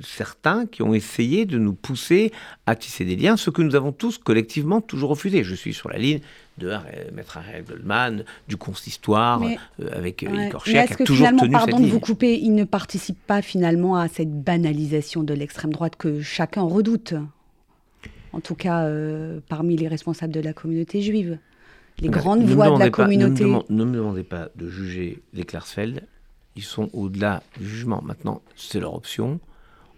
certains 0.03 0.65
qui 0.65 0.81
ont 0.81 0.93
essayé 0.93 1.45
de 1.45 1.57
nous 1.57 1.73
pousser 1.73 2.31
à 2.65 2.75
tisser 2.75 3.05
des 3.05 3.15
liens, 3.15 3.37
ce 3.37 3.49
que 3.49 3.61
nous 3.61 3.75
avons 3.75 3.91
tous 3.91 4.17
collectivement 4.17 4.81
toujours 4.81 5.09
refusé. 5.09 5.43
Je 5.43 5.55
suis 5.55 5.73
sur 5.73 5.89
la 5.89 5.97
ligne 5.97 6.21
de 6.57 6.71
Maître 7.13 7.37
Ariel 7.37 7.65
Goldman, 7.65 8.23
du 8.47 8.57
consistoire, 8.57 9.43
euh, 9.43 9.89
avec 9.91 10.23
euh, 10.23 10.47
Igor 10.47 10.63
qui 10.63 10.77
a 10.77 10.87
toujours 10.87 11.27
finalement, 11.27 11.41
tenu 11.41 11.51
pardon 11.51 11.79
de 11.79 11.87
vous 11.87 11.99
couper, 11.99 12.39
il 12.39 12.55
ne 12.55 12.63
participe 12.63 13.19
pas 13.27 13.41
finalement 13.41 13.97
à 13.97 14.07
cette 14.07 14.31
banalisation 14.31 15.23
de 15.23 15.33
l'extrême 15.33 15.73
droite 15.73 15.95
que 15.97 16.21
chacun 16.21 16.61
redoute 16.61 17.13
En 18.31 18.39
tout 18.39 18.55
cas, 18.55 18.83
euh, 18.83 19.39
parmi 19.49 19.75
les 19.75 19.89
responsables 19.89 20.33
de 20.33 20.41
la 20.41 20.53
communauté 20.53 21.01
juive? 21.01 21.37
Les 21.99 22.09
grandes 22.09 22.43
voix 22.43 22.71
de 22.71 22.79
la 22.79 22.89
communauté. 22.89 23.45
Ne 23.69 23.85
me, 23.85 23.95
demandez, 23.95 24.23
pas 24.23 24.49
de 24.55 24.69
juger 24.69 25.23
les 25.33 25.43
Klarsfeld. 25.43 26.03
Ils 26.55 26.63
sont 26.63 26.89
au-delà 26.93 27.43
du 27.57 27.67
jugement. 27.67 28.01
Maintenant, 28.01 28.41
c'est 28.55 28.79
leur 28.79 28.93
option 28.93 29.39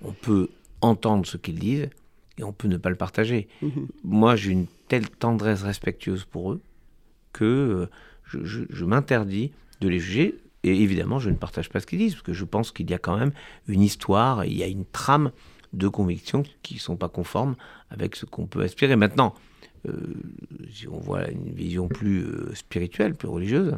on 0.02 0.12
peut 0.12 0.50
entendre 0.82 1.26
ce 1.26 1.38
qu'ils 1.38 1.60
disent 1.60 1.90
et 2.38 2.44
on 2.44 2.54
peut 2.54 2.68
ne 2.68 2.78
pas 2.78 2.90
le 2.90 2.96
partager. 2.96 3.48
Moi, 4.04 4.36
j'ai 4.36 4.52
une 4.52 4.68
telle 4.88 5.10
tendresse 5.10 5.64
respectueuse 5.64 6.26
pour 6.26 6.52
eux 6.52 6.62
que 7.34 7.46
euh, 7.46 7.90
je, 8.26 8.86
m'interdis 8.86 9.52
de 9.82 9.88
les 9.88 10.00
juger. 10.00 10.36
Et 10.64 10.82
évidemment, 10.82 11.20
je 11.20 11.30
ne 11.30 11.36
partage 11.36 11.70
pas 11.70 11.80
ce 11.80 11.86
qu'ils 11.86 12.00
disent, 12.00 12.14
parce 12.14 12.24
que 12.24 12.34
je 12.34 12.44
pense 12.44 12.72
qu'il 12.72 12.90
y 12.90 12.94
a 12.94 12.98
quand 12.98 13.18
même 13.18 13.32
une 13.68 13.82
histoire, 13.82 14.44
il 14.44 14.58
y 14.58 14.64
a 14.64 14.68
une 14.68 14.86
trame 14.86 15.32
de 15.74 15.88
convictions 15.88 16.44
qui 16.64 16.76
ne 16.76 16.80
sont 16.80 16.96
pas 16.96 17.10
conformes 17.10 17.56
avec 17.90 18.16
ce 18.16 18.26
qu'on 18.26 18.48
peut 18.48 18.62
aspirer. 18.62 18.96
Maintenant, 18.96 19.34
si 20.72 20.88
on 20.88 21.00
voit 21.00 21.30
une 21.30 21.52
vision 21.52 21.88
plus 21.88 22.26
euh, 22.26 22.54
spirituelle, 22.56 23.16
plus 23.16 23.28
religieuse, 23.28 23.78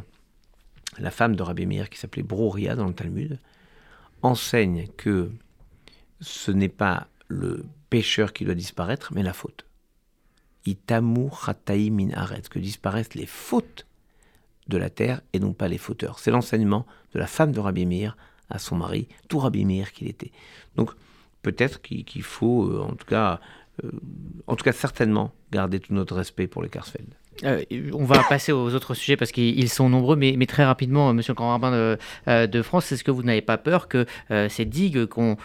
la 0.97 1.11
femme 1.11 1.35
de 1.35 1.43
Rabbi 1.43 1.65
Meir, 1.65 1.89
qui 1.89 1.99
s'appelait 1.99 2.23
Broria 2.23 2.75
dans 2.75 2.87
le 2.87 2.93
Talmud, 2.93 3.39
enseigne 4.21 4.87
que 4.97 5.31
ce 6.19 6.51
n'est 6.51 6.67
pas 6.67 7.07
le 7.27 7.65
pécheur 7.89 8.33
qui 8.33 8.45
doit 8.45 8.55
disparaître, 8.55 9.13
mais 9.13 9.23
la 9.23 9.33
faute. 9.33 9.65
Itamu 10.65 11.29
chataï 11.45 11.89
min 11.89 12.09
que 12.49 12.59
disparaissent 12.59 13.15
les 13.15 13.25
fautes 13.25 13.85
de 14.67 14.77
la 14.77 14.89
terre 14.89 15.21
et 15.33 15.39
non 15.39 15.53
pas 15.53 15.67
les 15.67 15.77
fauteurs. 15.77 16.19
C'est 16.19 16.31
l'enseignement 16.31 16.85
de 17.13 17.19
la 17.19 17.27
femme 17.27 17.51
de 17.51 17.59
Rabbi 17.59 17.85
Meir 17.85 18.17
à 18.49 18.59
son 18.59 18.75
mari, 18.75 19.07
tout 19.27 19.39
Rabbi 19.39 19.65
Meir 19.65 19.91
qu'il 19.93 20.07
était. 20.07 20.31
Donc 20.75 20.91
peut-être 21.41 21.81
qu'il 21.81 22.23
faut, 22.23 22.65
euh, 22.65 22.81
en 22.81 22.95
tout 22.95 23.05
cas, 23.05 23.33
euh, 23.33 23.37
en 24.47 24.55
tout 24.55 24.63
cas 24.63 24.71
certainement, 24.71 25.31
garder 25.51 25.79
tout 25.79 25.93
notre 25.93 26.15
respect 26.15 26.47
pour 26.47 26.61
les 26.63 26.69
Karsfeld. 26.69 27.07
Euh, 27.43 27.63
on 27.93 28.05
va 28.05 28.23
passer 28.29 28.51
aux 28.51 28.73
autres 28.73 28.93
sujets 28.93 29.15
parce 29.15 29.31
qu'ils 29.31 29.69
sont 29.69 29.89
nombreux, 29.89 30.15
mais, 30.15 30.45
très 30.45 30.65
rapidement, 30.65 31.13
Monsieur 31.13 31.33
le 31.33 31.37
Grand 31.37 31.51
Rabbin 31.51 31.71
de, 31.71 31.97
euh, 32.27 32.63
France, 32.63 32.91
est-ce 32.91 33.03
que 33.03 33.11
vous 33.11 33.23
n'avez 33.23 33.41
pas 33.41 33.57
peur 33.57 33.87
que 33.87 34.05
euh, 34.31 34.49
ces 34.49 34.65
digues 34.65 35.05
qu'on 35.05 35.35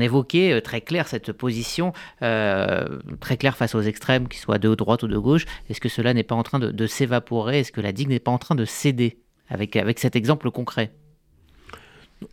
évoquait, 0.00 0.60
très 0.60 0.80
clair, 0.80 1.08
cette 1.08 1.32
position 1.32 1.92
très 2.20 3.36
claire 3.38 3.56
face 3.56 3.74
aux 3.74 3.82
extrêmes, 3.82 4.28
qu'ils 4.28 4.40
soient 4.40 4.58
de 4.58 4.74
droite 4.74 5.02
ou 5.02 5.08
de 5.08 5.18
gauche, 5.18 5.46
est-ce 5.70 5.80
que 5.80 5.88
cela 5.88 6.14
n'est 6.14 6.22
pas 6.22 6.34
en 6.34 6.42
train 6.42 6.58
de, 6.58 6.86
s'évaporer? 6.86 7.60
Est-ce 7.60 7.72
que 7.72 7.80
la 7.80 7.92
digue 7.92 8.08
n'est 8.08 8.18
pas 8.18 8.30
en 8.30 8.38
train 8.38 8.54
de 8.54 8.64
céder 8.64 9.18
avec 9.48 9.98
cet 9.98 10.16
exemple 10.16 10.50
concret? 10.50 10.92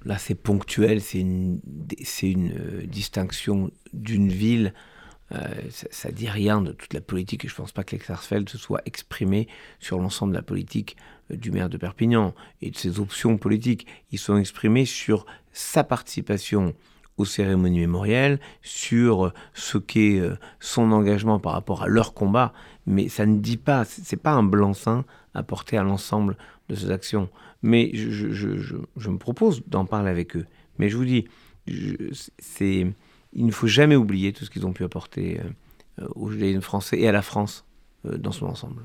Là, 0.06 0.18
c'est 0.18 0.36
ponctuel, 0.36 1.02
c'est 1.02 1.20
une, 1.20 1.60
une 2.24 2.86
distinction 2.86 3.72
d'une 3.94 4.30
ville 4.30 4.74
ça, 5.70 6.10
ne 6.10 6.14
dit 6.14 6.30
rien 6.30 6.62
de 6.62 6.72
toute 6.72 6.94
la 6.94 7.02
politique 7.02 7.46
et 7.46 7.48
je 7.48 7.54
ne 7.54 7.58
pense 7.58 7.72
pas 7.72 7.84
que 7.84 7.98
Sarsfeld 7.98 8.50
se 8.50 8.58
soit 8.58 8.82
exprimé 8.86 9.48
sur 9.80 9.98
l'ensemble 10.00 10.34
de 10.34 10.38
la 10.38 10.44
politique 10.44 10.98
du 11.30 11.52
maire 11.52 11.70
de 11.70 11.78
Perpignan 11.78 12.34
et 12.62 12.72
de 12.72 12.78
ses 12.78 13.00
options 13.00 13.38
politiques. 13.38 13.88
Ils 14.12 14.20
sont 14.20 14.38
exprimés 14.38 14.86
sur 14.86 15.26
sa 15.54 15.84
participation 15.84 16.74
aux 17.22 17.26
cérémonies 17.26 17.80
mémorielles, 17.80 18.40
sur 18.62 19.34
ce 19.54 19.78
qu'est 19.78 20.22
son 20.60 20.92
engagement 20.92 21.40
par 21.40 21.54
rapport 21.54 21.84
à 21.84 21.88
leur 21.88 22.14
combat, 22.14 22.54
mais 22.86 23.10
ça 23.10 23.26
ne 23.26 23.40
dit 23.40 23.58
pas, 23.58 23.86
c'est 23.86 24.22
pas 24.22 24.32
un 24.32 24.44
blanc-seing 24.44 25.06
apporté 25.34 25.78
à 25.78 25.84
l'ensemble 25.84 26.38
de 26.70 26.76
ces 26.76 26.92
actions. 26.92 27.30
Mais 27.62 27.92
je, 27.94 29.10
me 29.10 29.18
propose 29.18 29.64
d'en 29.68 29.86
parler 29.86 30.10
avec 30.10 30.36
eux. 30.36 30.46
Mais 30.78 30.90
je 30.90 30.98
vous 30.98 31.06
dis, 31.06 31.26
c'est, 32.40 32.88
il 33.34 33.46
ne 33.46 33.52
faut 33.52 33.68
jamais 33.68 33.96
oublier 33.96 34.34
tout 34.34 34.46
ce 34.46 34.50
qu'ils 34.50 34.66
ont 34.66 34.74
pu 34.74 34.84
apporter 34.84 35.40
euh, 36.00 36.08
aux 36.16 36.32
jeunes 36.32 36.62
français 36.62 37.00
et 37.00 37.08
à 37.08 37.12
la 37.12 37.22
France 37.22 37.66
euh, 38.06 38.18
dans 38.18 38.32
son 38.32 38.48
ensemble. 38.48 38.84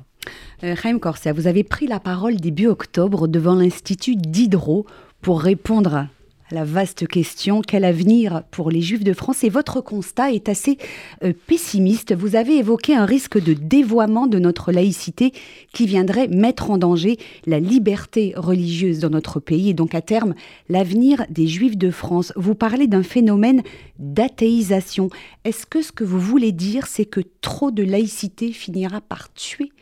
Euh, 0.62 0.98
Corsia, 0.98 1.32
vous 1.32 1.46
avez 1.46 1.64
pris 1.64 1.86
la 1.86 2.00
parole 2.00 2.36
début 2.36 2.66
octobre 2.66 3.28
devant 3.28 3.54
l'Institut 3.54 4.16
Diderot 4.16 4.86
pour 5.22 5.40
répondre 5.40 6.08
la 6.50 6.64
vaste 6.64 7.06
question 7.06 7.60
quel 7.60 7.84
avenir 7.84 8.42
pour 8.50 8.70
les 8.70 8.80
Juifs 8.80 9.04
de 9.04 9.12
France? 9.12 9.44
Et 9.44 9.48
votre 9.48 9.80
constat 9.80 10.32
est 10.32 10.48
assez 10.48 10.78
euh, 11.24 11.32
pessimiste. 11.46 12.14
Vous 12.14 12.36
avez 12.36 12.58
évoqué 12.58 12.94
un 12.94 13.04
risque 13.04 13.42
de 13.42 13.52
dévoiement 13.52 14.26
de 14.26 14.38
notre 14.38 14.72
laïcité 14.72 15.32
qui 15.72 15.86
viendrait 15.86 16.28
mettre 16.28 16.70
en 16.70 16.78
danger 16.78 17.18
la 17.46 17.60
liberté 17.60 18.32
religieuse 18.36 19.00
dans 19.00 19.10
notre 19.10 19.40
pays 19.40 19.70
et 19.70 19.74
donc 19.74 19.94
à 19.94 20.02
terme 20.02 20.34
l'avenir 20.68 21.24
des 21.30 21.46
Juifs 21.46 21.76
de 21.76 21.90
France. 21.90 22.32
Vous 22.36 22.54
parlez 22.54 22.86
d'un 22.86 23.02
phénomène 23.02 23.62
d'athéisation. 23.98 25.10
Est-ce 25.44 25.66
que 25.66 25.82
ce 25.82 25.92
que 25.92 26.04
vous 26.04 26.20
voulez 26.20 26.52
dire, 26.52 26.86
c'est 26.86 27.04
que 27.04 27.20
trop 27.40 27.70
de 27.70 27.82
laïcité 27.82 28.52
finira 28.52 29.00
par 29.00 29.32
tuer 29.32 29.72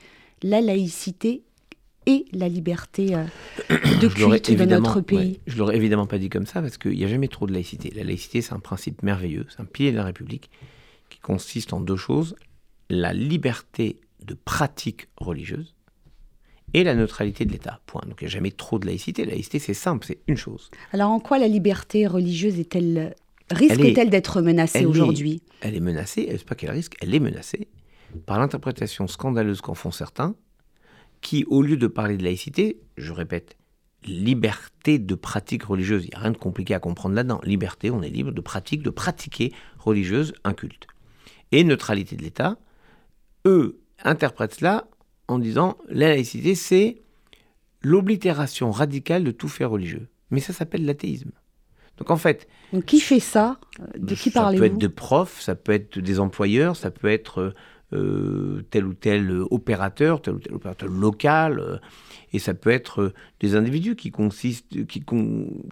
la 0.42 0.60
laïcité 0.60 1.42
et 2.06 2.26
la 2.32 2.48
liberté 2.48 3.14
euh, 3.14 3.24
de 4.00 4.08
culte 4.08 4.50
de 4.50 4.64
notre 4.64 5.00
pays. 5.00 5.40
je 5.46 5.56
l'aurais 5.56 5.76
évidemment 5.76 6.06
pas 6.06 6.18
dit 6.18 6.28
comme 6.28 6.46
ça 6.46 6.60
parce 6.60 6.78
qu'il 6.78 6.92
n'y 6.92 7.04
a 7.04 7.08
jamais 7.08 7.28
trop 7.28 7.46
de 7.46 7.52
laïcité. 7.52 7.90
La 7.94 8.04
laïcité, 8.04 8.42
c'est 8.42 8.52
un 8.52 8.60
principe 8.60 9.02
merveilleux, 9.02 9.46
c'est 9.48 9.60
un 9.60 9.66
pilier 9.66 9.92
de 9.92 9.96
la 9.96 10.04
République 10.04 10.50
qui 11.10 11.18
consiste 11.18 11.72
en 11.72 11.80
deux 11.80 11.96
choses 11.96 12.36
la 12.90 13.12
liberté 13.12 14.00
de 14.24 14.34
pratique 14.34 15.08
religieuse 15.16 15.74
et 16.72 16.84
la 16.84 16.94
neutralité 16.94 17.44
de 17.44 17.52
l'État. 17.52 17.80
Point. 17.86 18.02
Donc 18.06 18.20
il 18.20 18.24
n'y 18.24 18.28
a 18.28 18.32
jamais 18.32 18.50
trop 18.50 18.78
de 18.78 18.86
laïcité. 18.86 19.24
La 19.24 19.32
laïcité, 19.32 19.58
c'est 19.58 19.74
simple, 19.74 20.06
c'est 20.06 20.18
une 20.26 20.36
chose. 20.36 20.70
Alors 20.92 21.10
en 21.10 21.20
quoi 21.20 21.38
la 21.38 21.48
liberté 21.48 22.06
religieuse 22.06 22.58
est-elle 22.58 23.14
risque-t-elle 23.50 24.10
d'être 24.10 24.40
menacée 24.40 24.84
aujourd'hui? 24.84 25.42
Elle 25.60 25.74
est 25.74 25.80
menacée. 25.80 26.26
C'est 26.30 26.44
pas 26.44 26.54
qu'elle 26.54 26.70
risque, 26.70 26.96
elle 27.00 27.14
est 27.14 27.20
menacée 27.20 27.68
par 28.26 28.38
l'interprétation 28.38 29.06
scandaleuse 29.06 29.60
qu'en 29.60 29.74
font 29.74 29.90
certains 29.90 30.34
qui, 31.24 31.44
au 31.48 31.62
lieu 31.62 31.78
de 31.78 31.86
parler 31.86 32.16
de 32.18 32.22
laïcité, 32.22 32.78
je 32.98 33.12
répète, 33.12 33.56
liberté 34.04 34.98
de 34.98 35.14
pratique 35.14 35.64
religieuse, 35.64 36.04
il 36.04 36.10
n'y 36.10 36.14
a 36.14 36.18
rien 36.18 36.30
de 36.30 36.36
compliqué 36.36 36.74
à 36.74 36.78
comprendre 36.78 37.14
là-dedans. 37.14 37.40
Liberté, 37.42 37.90
on 37.90 38.02
est 38.02 38.10
libre 38.10 38.30
de 38.30 38.40
pratique, 38.42 38.82
de 38.82 38.90
pratiquer 38.90 39.50
religieuse 39.78 40.34
un 40.44 40.52
culte. 40.52 40.86
Et 41.50 41.64
neutralité 41.64 42.14
de 42.16 42.22
l'État, 42.22 42.58
eux 43.46 43.80
interprètent 44.04 44.56
cela 44.56 44.86
en 45.26 45.38
disant 45.38 45.78
la 45.88 46.08
laïcité, 46.08 46.54
c'est 46.54 47.02
l'oblitération 47.80 48.70
radicale 48.70 49.24
de 49.24 49.30
tout 49.30 49.48
fait 49.48 49.64
religieux. 49.64 50.08
Mais 50.30 50.40
ça 50.40 50.52
s'appelle 50.52 50.84
l'athéisme. 50.84 51.32
Donc 51.96 52.10
en 52.10 52.16
fait. 52.18 52.48
qui 52.86 53.00
fait 53.00 53.20
ça? 53.20 53.58
De 53.96 54.14
qui 54.14 54.30
parlez-vous? 54.30 54.62
Ça 54.62 54.68
peut 54.68 54.74
être 54.74 54.80
de 54.80 54.88
profs, 54.88 55.40
ça 55.40 55.54
peut 55.54 55.72
être 55.72 55.98
des 55.98 56.20
employeurs, 56.20 56.76
ça 56.76 56.90
peut 56.90 57.08
être 57.08 57.54
euh, 57.92 58.62
tel 58.70 58.86
ou 58.86 58.94
tel 58.94 59.30
opérateur, 59.50 60.22
tel 60.22 60.34
ou 60.34 60.38
tel 60.38 60.54
opérateur 60.54 60.88
local, 60.88 61.60
euh, 61.60 61.76
et 62.32 62.38
ça 62.38 62.54
peut 62.54 62.70
être 62.70 63.02
euh, 63.02 63.14
des 63.40 63.54
individus 63.54 63.94
qui, 63.94 64.10
consistent, 64.10 64.86
qui, 64.86 65.04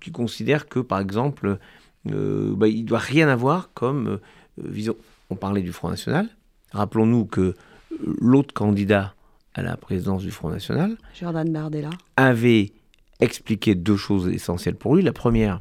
qui 0.00 0.12
considèrent 0.12 0.69
que, 0.69 0.78
par 0.78 1.00
exemple, 1.00 1.59
bah, 2.04 2.69
il 2.69 2.83
ne 2.83 2.87
doit 2.87 2.99
rien 2.99 3.28
avoir 3.28 3.73
comme 3.73 4.21
vision. 4.59 4.97
On 5.31 5.37
parlait 5.37 5.62
du 5.62 5.73
Front 5.73 5.88
National. 5.88 6.28
Rappelons-nous 6.73 7.25
que 7.25 7.54
l'autre 8.00 8.52
candidat 8.52 9.14
à 9.54 9.62
la 9.62 9.76
présidence 9.76 10.23
du 10.23 10.31
Front 10.31 10.50
National, 10.50 10.97
Jordan 11.19 11.50
Bardella, 11.50 11.90
avait 12.16 12.73
expliqué 13.21 13.75
deux 13.75 13.97
choses 13.97 14.28
essentielles 14.28 14.76
pour 14.76 14.97
lui. 14.97 15.02
La 15.02 15.12
première, 15.12 15.61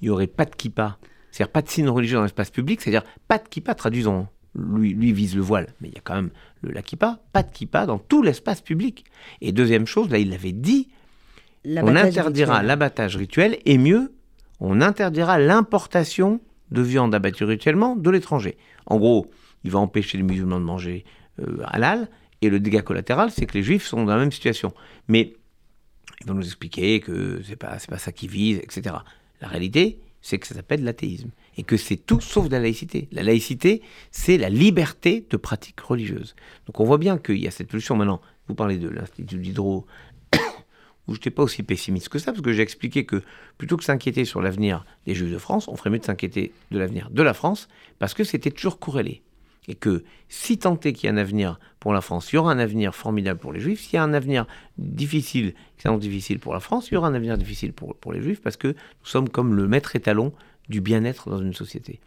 il 0.00 0.06
n'y 0.06 0.10
aurait 0.10 0.26
pas 0.26 0.44
de 0.44 0.54
kippa, 0.54 0.98
c'est-à-dire 1.30 1.52
pas 1.52 1.62
de 1.62 1.68
signe 1.68 1.88
religieux 1.88 2.16
dans 2.16 2.22
l'espace 2.22 2.50
public, 2.50 2.80
c'est-à-dire 2.80 3.04
pas 3.28 3.38
de 3.38 3.48
kippa, 3.48 3.74
traduisons 3.74 4.26
lui, 4.54 5.12
vise 5.12 5.34
le 5.36 5.42
voile, 5.42 5.68
mais 5.80 5.88
il 5.88 5.94
y 5.94 5.98
a 5.98 6.00
quand 6.02 6.14
même 6.14 6.30
le, 6.62 6.72
la 6.72 6.82
kippa, 6.82 7.20
pas 7.32 7.42
de 7.42 7.50
kippa 7.50 7.86
dans 7.86 7.98
tout 7.98 8.22
l'espace 8.22 8.60
public. 8.60 9.04
Et 9.40 9.52
deuxième 9.52 9.86
chose, 9.86 10.10
là 10.10 10.18
il 10.18 10.30
l'avait 10.30 10.52
dit, 10.52 10.88
on 11.66 11.96
interdira 11.96 12.62
l'abattage 12.62 13.16
rituel 13.16 13.58
et 13.64 13.78
mieux, 13.78 14.12
on 14.60 14.80
interdira 14.80 15.38
l'importation 15.38 16.40
de 16.70 16.82
viande 16.82 17.14
abattue 17.14 17.44
rituellement 17.44 17.96
de 17.96 18.10
l'étranger. 18.10 18.56
En 18.86 18.98
gros, 18.98 19.30
il 19.64 19.70
va 19.70 19.78
empêcher 19.78 20.18
les 20.18 20.24
musulmans 20.24 20.60
de 20.60 20.64
manger 20.64 21.04
euh, 21.40 21.62
halal, 21.66 22.08
et 22.42 22.50
le 22.50 22.60
dégât 22.60 22.82
collatéral, 22.82 23.30
c'est 23.30 23.46
que 23.46 23.54
les 23.54 23.62
juifs 23.62 23.86
sont 23.86 24.04
dans 24.04 24.12
la 24.12 24.18
même 24.18 24.32
situation. 24.32 24.74
Mais 25.08 25.34
il 26.20 26.26
va 26.26 26.34
nous 26.34 26.44
expliquer 26.44 27.00
que 27.00 27.40
c'est 27.46 27.56
pas, 27.56 27.78
pas 27.88 27.98
ça 27.98 28.12
qui 28.12 28.28
vise, 28.28 28.58
etc. 28.58 28.96
La 29.40 29.48
réalité, 29.48 29.98
c'est 30.24 30.38
que 30.38 30.46
ça 30.46 30.54
s'appelle 30.54 30.82
l'athéisme 30.82 31.30
et 31.58 31.64
que 31.64 31.76
c'est 31.76 31.98
tout 31.98 32.18
sauf 32.18 32.46
de 32.46 32.52
la 32.52 32.60
laïcité. 32.60 33.08
La 33.12 33.22
laïcité, 33.22 33.82
c'est 34.10 34.38
la 34.38 34.48
liberté 34.48 35.26
de 35.28 35.36
pratique 35.36 35.78
religieuse. 35.80 36.34
Donc 36.66 36.80
on 36.80 36.84
voit 36.84 36.96
bien 36.96 37.18
qu'il 37.18 37.36
y 37.36 37.46
a 37.46 37.50
cette 37.50 37.68
pulsion. 37.68 37.94
Maintenant, 37.94 38.22
vous 38.48 38.54
parlez 38.54 38.78
de 38.78 38.88
l'Institut 38.88 39.36
d'Hydro, 39.36 39.86
où 41.06 41.12
je 41.12 41.18
n'étais 41.18 41.30
pas 41.30 41.42
aussi 41.42 41.62
pessimiste 41.62 42.08
que 42.08 42.18
ça, 42.18 42.32
parce 42.32 42.42
que 42.42 42.54
j'ai 42.54 42.62
expliqué 42.62 43.04
que 43.04 43.22
plutôt 43.58 43.76
que 43.76 43.84
s'inquiéter 43.84 44.24
sur 44.24 44.40
l'avenir 44.40 44.86
des 45.04 45.14
Juifs 45.14 45.30
de 45.30 45.36
France, 45.36 45.68
on 45.68 45.76
ferait 45.76 45.90
mieux 45.90 45.98
de 45.98 46.06
s'inquiéter 46.06 46.54
de 46.70 46.78
l'avenir 46.78 47.10
de 47.10 47.22
la 47.22 47.34
France, 47.34 47.68
parce 47.98 48.14
que 48.14 48.24
c'était 48.24 48.50
toujours 48.50 48.78
corrélé. 48.78 49.22
Et 49.66 49.74
que 49.74 50.04
si 50.28 50.58
tant 50.58 50.78
est 50.80 50.92
qu'il 50.92 51.06
y 51.06 51.10
a 51.10 51.14
un 51.14 51.16
avenir 51.16 51.58
pour 51.80 51.92
la 51.94 52.00
France, 52.00 52.32
il 52.32 52.36
y 52.36 52.38
aura 52.38 52.52
un 52.52 52.58
avenir 52.58 52.94
formidable 52.94 53.40
pour 53.40 53.52
les 53.52 53.60
Juifs. 53.60 53.80
S'il 53.80 53.94
y 53.94 53.96
a 53.96 54.02
un 54.02 54.12
avenir 54.12 54.46
difficile, 54.76 55.54
extrêmement 55.74 55.98
difficile 55.98 56.38
pour 56.38 56.52
la 56.52 56.60
France, 56.60 56.90
il 56.90 56.94
y 56.94 56.96
aura 56.96 57.08
un 57.08 57.14
avenir 57.14 57.38
difficile 57.38 57.72
pour, 57.72 57.96
pour 57.96 58.12
les 58.12 58.20
Juifs, 58.20 58.42
parce 58.42 58.56
que 58.56 58.68
nous 58.68 59.06
sommes 59.06 59.28
comme 59.28 59.54
le 59.54 59.66
maître 59.66 59.96
étalon 59.96 60.32
du 60.68 60.80
bien-être 60.80 61.30
dans 61.30 61.38
une 61.38 61.54
société. 61.54 62.00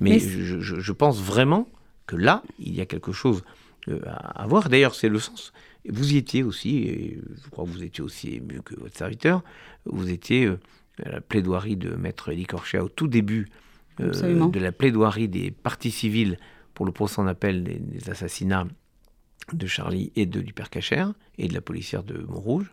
Mais, 0.00 0.18
je, 0.18 0.92
pense 0.92 1.20
vraiment 1.20 1.68
que 2.06 2.16
là, 2.16 2.42
il 2.58 2.74
y 2.74 2.80
a 2.80 2.86
quelque 2.86 3.12
chose 3.12 3.44
euh, 3.88 4.00
à, 4.06 4.46
voir. 4.46 4.68
D'ailleurs, 4.68 4.94
c'est 4.94 5.08
le 5.08 5.18
sens. 5.18 5.52
Vous 5.88 6.14
y 6.14 6.16
étiez 6.16 6.42
aussi, 6.42 6.78
et 6.78 7.20
je 7.44 7.50
crois 7.50 7.64
que 7.64 7.70
vous 7.70 7.82
étiez 7.82 8.02
aussi 8.02 8.40
mieux 8.40 8.62
que 8.62 8.74
votre 8.78 8.96
serviteur, 8.96 9.42
vous 9.84 10.10
étiez 10.10 10.46
euh, 10.46 10.58
à 11.04 11.10
la 11.10 11.20
plaidoirie 11.20 11.76
de 11.76 11.90
Maître 11.90 12.30
Elie 12.30 12.46
Corchia 12.46 12.84
au 12.84 12.88
tout 12.88 13.08
début 13.08 13.48
euh, 14.00 14.48
de 14.48 14.58
la 14.60 14.72
plaidoirie 14.72 15.28
des 15.28 15.50
partis 15.50 15.90
civils 15.90 16.38
pour 16.74 16.86
le 16.86 16.92
procès 16.92 17.20
en 17.20 17.26
appel 17.26 17.64
des, 17.64 18.10
assassinats 18.10 18.66
de 19.52 19.66
Charlie 19.66 20.12
et 20.16 20.26
de 20.26 20.40
l'hypercachère 20.40 21.12
et 21.38 21.48
de 21.48 21.54
la 21.54 21.60
policière 21.60 22.02
de 22.02 22.18
Montrouge. 22.28 22.72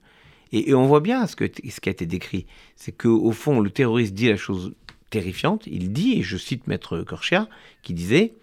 Et, 0.52 0.74
on 0.74 0.86
voit 0.86 1.00
bien 1.00 1.26
ce, 1.28 1.36
qui 1.36 1.44
a 1.44 1.92
été 1.92 2.06
décrit. 2.06 2.46
C'est 2.76 2.92
qu'au 2.92 3.32
fond, 3.32 3.60
le 3.62 3.70
terroriste 3.70 4.14
dit 4.14 4.28
la 4.28 4.36
chose 4.36 4.74
terrifiante. 5.10 5.68
Il 5.68 5.94
dit, 5.94 6.20
et 6.20 6.24
je 6.24 6.38
cite 6.38 6.68
Maître 6.68 7.02
Corchia, 7.02 7.48
qui 7.84 7.94
disait 7.94 8.34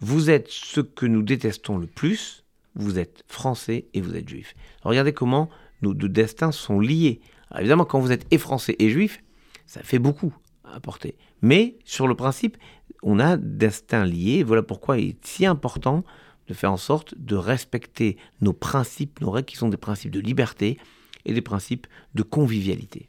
Vous 0.00 0.30
êtes 0.30 0.48
ce 0.48 0.80
que 0.80 1.06
nous 1.06 1.22
détestons 1.22 1.78
le 1.78 1.86
plus, 1.86 2.44
vous 2.74 2.98
êtes 2.98 3.24
français 3.28 3.86
et 3.94 4.00
vous 4.00 4.14
êtes 4.14 4.28
juif. 4.28 4.54
regardez 4.82 5.12
comment 5.12 5.48
nos 5.82 5.94
deux 5.94 6.08
destins 6.08 6.52
sont 6.52 6.80
liés. 6.80 7.20
évidemment, 7.56 7.84
quand 7.84 8.00
vous 8.00 8.12
êtes 8.12 8.26
et 8.30 8.38
français 8.38 8.76
et 8.78 8.90
juif, 8.90 9.22
ça 9.66 9.82
fait 9.82 9.98
beaucoup 9.98 10.34
à 10.64 10.80
porter. 10.80 11.16
Mais 11.40 11.76
sur 11.84 12.08
le 12.08 12.14
principe, 12.14 12.56
on 13.02 13.18
a 13.18 13.36
destin 13.36 14.04
liés. 14.04 14.42
Voilà 14.42 14.62
pourquoi 14.62 14.98
il 14.98 15.10
est 15.10 15.26
si 15.26 15.46
important 15.46 16.04
de 16.48 16.54
faire 16.54 16.72
en 16.72 16.78
sorte 16.78 17.14
de 17.18 17.36
respecter 17.36 18.16
nos 18.40 18.52
principes, 18.52 19.20
nos 19.20 19.30
règles 19.30 19.46
qui 19.46 19.56
sont 19.56 19.68
des 19.68 19.76
principes 19.76 20.12
de 20.12 20.20
liberté 20.20 20.78
et 21.24 21.34
des 21.34 21.42
principes 21.42 21.86
de 22.14 22.22
convivialité. 22.22 23.07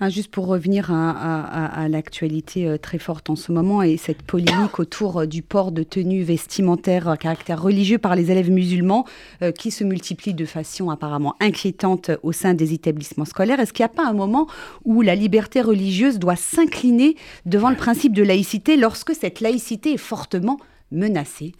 Ah, 0.00 0.10
juste 0.10 0.30
pour 0.30 0.46
revenir 0.46 0.92
à, 0.92 1.88
l'actualité 1.88 2.68
euh, 2.68 2.76
très 2.76 2.98
forte 2.98 3.30
en 3.30 3.36
ce 3.36 3.52
moment 3.52 3.82
et 3.82 3.96
cette 3.96 4.22
polémique 4.22 4.78
autour 4.78 5.20
euh, 5.20 5.26
du 5.26 5.42
port 5.42 5.72
de 5.72 5.82
tenues 5.82 6.22
vestimentaires 6.22 7.08
à 7.08 7.16
caractère 7.16 7.62
religieux 7.62 7.98
par 7.98 8.16
les 8.16 8.30
élèves 8.30 8.50
musulmans 8.50 9.06
euh, 9.42 9.52
qui 9.52 9.70
se 9.70 9.84
multiplient 9.84 10.34
de 10.34 10.44
façon 10.44 10.90
apparemment 10.90 11.36
inquiétante 11.40 12.10
au 12.22 12.32
sein 12.32 12.54
des 12.54 12.74
établissements 12.74 13.24
scolaires. 13.24 13.60
Est-ce 13.60 13.72
qu'il 13.72 13.84
n'y 13.84 13.90
a 13.90 13.94
pas 13.94 14.06
un 14.06 14.12
moment 14.12 14.46
où 14.84 15.02
la 15.02 15.14
liberté 15.14 15.60
religieuse 15.60 16.18
doit 16.18 16.36
s'incliner 16.36 17.16
devant 17.46 17.70
le 17.70 17.76
principe 17.76 18.12
de 18.12 18.22
laïcité 18.22 18.76
lorsque 18.76 19.14
cette 19.14 19.40
laïcité 19.40 19.94
est 19.94 19.98
fortement 19.98 20.58
menacée? 20.90 21.52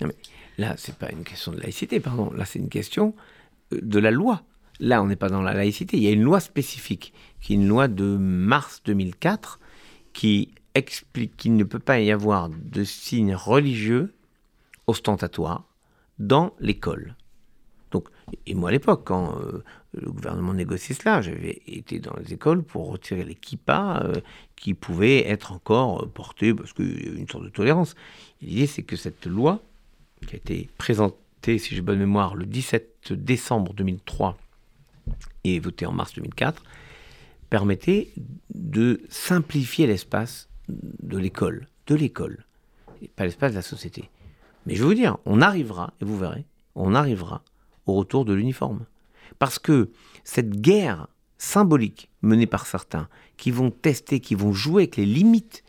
Là, 0.59 0.75
c'est 0.76 0.97
pas 0.97 1.11
une 1.11 1.25
question 1.25 1.52
de 1.52 1.61
laïcité, 1.61 2.00
pardon. 2.00 2.31
Là, 2.37 2.45
c'est 2.45 2.59
une 2.59 2.69
question 2.69 3.14
de 3.71 3.99
la 3.99 4.11
loi. 4.11 4.42
Là, 4.82 5.00
on 5.00 5.06
n'est 5.06 5.14
pas 5.14 5.28
dans 5.28 5.42
la 5.42 5.54
laïcité. 5.54 5.96
Il 5.96 6.02
y 6.02 6.08
a 6.08 6.10
une 6.10 6.24
loi 6.24 6.40
spécifique 6.40 7.12
qui 7.40 7.52
est 7.52 7.56
une 7.56 7.68
loi 7.68 7.86
de 7.86 8.16
mars 8.16 8.82
2004 8.84 9.60
qui 10.12 10.56
explique 10.74 11.36
qu'il 11.36 11.54
ne 11.54 11.62
peut 11.62 11.78
pas 11.78 12.00
y 12.00 12.10
avoir 12.10 12.48
de 12.48 12.82
signes 12.82 13.36
religieux 13.36 14.12
ostentatoire 14.88 15.68
dans 16.18 16.52
l'école. 16.58 17.14
Donc, 17.92 18.08
et 18.46 18.54
moi 18.54 18.70
à 18.70 18.72
l'époque, 18.72 19.02
quand 19.04 19.38
euh, 19.38 19.62
le 19.94 20.10
gouvernement 20.10 20.52
négociait 20.52 20.96
cela, 20.96 21.22
j'avais 21.22 21.62
été 21.68 22.00
dans 22.00 22.16
les 22.16 22.32
écoles 22.32 22.64
pour 22.64 22.90
retirer 22.90 23.22
les 23.22 23.36
kippas 23.36 24.02
euh, 24.02 24.14
qui 24.56 24.74
pouvaient 24.74 25.28
être 25.28 25.52
encore 25.52 26.10
portés 26.10 26.52
parce 26.54 26.72
qu'il 26.72 27.04
y 27.04 27.08
avait 27.08 27.20
une 27.20 27.28
sorte 27.28 27.44
de 27.44 27.50
tolérance. 27.50 27.94
L'idée, 28.40 28.66
c'est 28.66 28.82
que 28.82 28.96
cette 28.96 29.26
loi, 29.26 29.62
qui 30.26 30.34
a 30.34 30.38
été 30.38 30.68
présentée, 30.76 31.58
si 31.58 31.76
j'ai 31.76 31.82
bonne 31.82 32.00
mémoire, 32.00 32.34
le 32.34 32.46
17 32.46 33.12
décembre 33.12 33.74
2003 33.74 34.36
et 35.44 35.58
votée 35.58 35.87
en 35.87 35.92
mars 35.92 36.14
2004, 36.14 36.62
permettait 37.50 38.12
de 38.54 39.02
simplifier 39.08 39.87
l'espace 39.87 40.49
de 40.68 41.18
l'école, 41.18 41.68
de 41.87 41.94
l'école, 41.94 42.44
pas 43.16 43.25
l'espace 43.25 43.52
de 43.52 43.56
la 43.56 43.62
société. 43.62 44.08
Mais 44.66 44.75
je 44.75 44.82
vais 44.82 44.88
vous 44.88 44.94
dire, 44.94 45.18
on 45.26 45.40
arrivera, 45.40 45.92
et 46.00 46.04
vous 46.04 46.18
verrez, 46.18 46.44
on 46.75 46.94
arrivera 46.94 47.42
au 47.87 47.94
retour 47.94 48.25
de 48.25 48.32
l'uniforme. 48.32 48.87
Parce 49.38 49.58
que 49.58 49.90
cette 50.25 50.61
guerre 50.61 51.08
symbolique 51.38 52.08
menée 52.22 52.46
par 52.46 52.66
certains, 52.66 53.08
qui 53.37 53.50
vont 53.50 53.70
tester, 53.70 54.20
qui 54.20 54.37
vont 54.37 54.52
jouer 54.52 54.84
avec 54.84 54.96
les 54.96 55.06
limites 55.06 55.64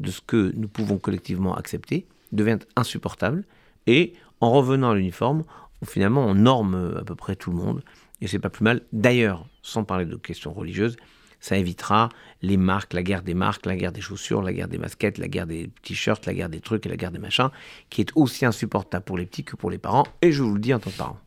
de 0.00 0.10
ce 0.10 0.22
que 0.22 0.52
nous 0.56 0.68
pouvons 0.68 0.98
collectivement 0.98 1.54
accepter, 1.54 2.06
devient 2.32 2.58
insupportable. 2.76 3.44
Et 3.86 4.14
en 4.40 4.52
revenant 4.52 4.90
à 4.90 4.94
l'uniforme, 4.94 5.44
finalement, 5.84 6.24
on 6.24 6.34
norme 6.34 6.96
à 6.98 7.04
peu 7.04 7.14
près 7.14 7.36
tout 7.36 7.50
le 7.50 7.58
monde. 7.58 7.82
Et 8.20 8.26
c'est 8.26 8.38
pas 8.38 8.50
plus 8.50 8.64
mal. 8.64 8.82
D'ailleurs, 8.92 9.46
sans 9.62 9.84
parler 9.84 10.04
de 10.04 10.16
questions 10.16 10.52
religieuses, 10.52 10.96
ça 11.40 11.56
évitera 11.56 12.08
les 12.42 12.56
marques, 12.56 12.94
la 12.94 13.02
guerre 13.02 13.22
des 13.22 13.34
marques, 13.34 13.66
la 13.66 13.76
guerre 13.76 13.92
des 13.92 14.00
chaussures, 14.00 14.42
la 14.42 14.52
guerre 14.52 14.68
des 14.68 14.78
baskets, 14.78 15.18
la 15.18 15.28
guerre 15.28 15.46
des 15.46 15.70
t-shirts, 15.82 16.26
la 16.26 16.34
guerre 16.34 16.48
des 16.48 16.60
trucs 16.60 16.84
et 16.86 16.88
la 16.88 16.96
guerre 16.96 17.12
des 17.12 17.18
machins, 17.18 17.50
qui 17.90 18.00
est 18.00 18.10
aussi 18.16 18.44
insupportable 18.44 19.04
pour 19.04 19.18
les 19.18 19.26
petits 19.26 19.44
que 19.44 19.56
pour 19.56 19.70
les 19.70 19.78
parents. 19.78 20.04
Et 20.22 20.32
je 20.32 20.42
vous 20.42 20.54
le 20.54 20.60
dis 20.60 20.74
en 20.74 20.80
tant 20.80 20.90
que 20.90 20.96
parent. 20.96 21.18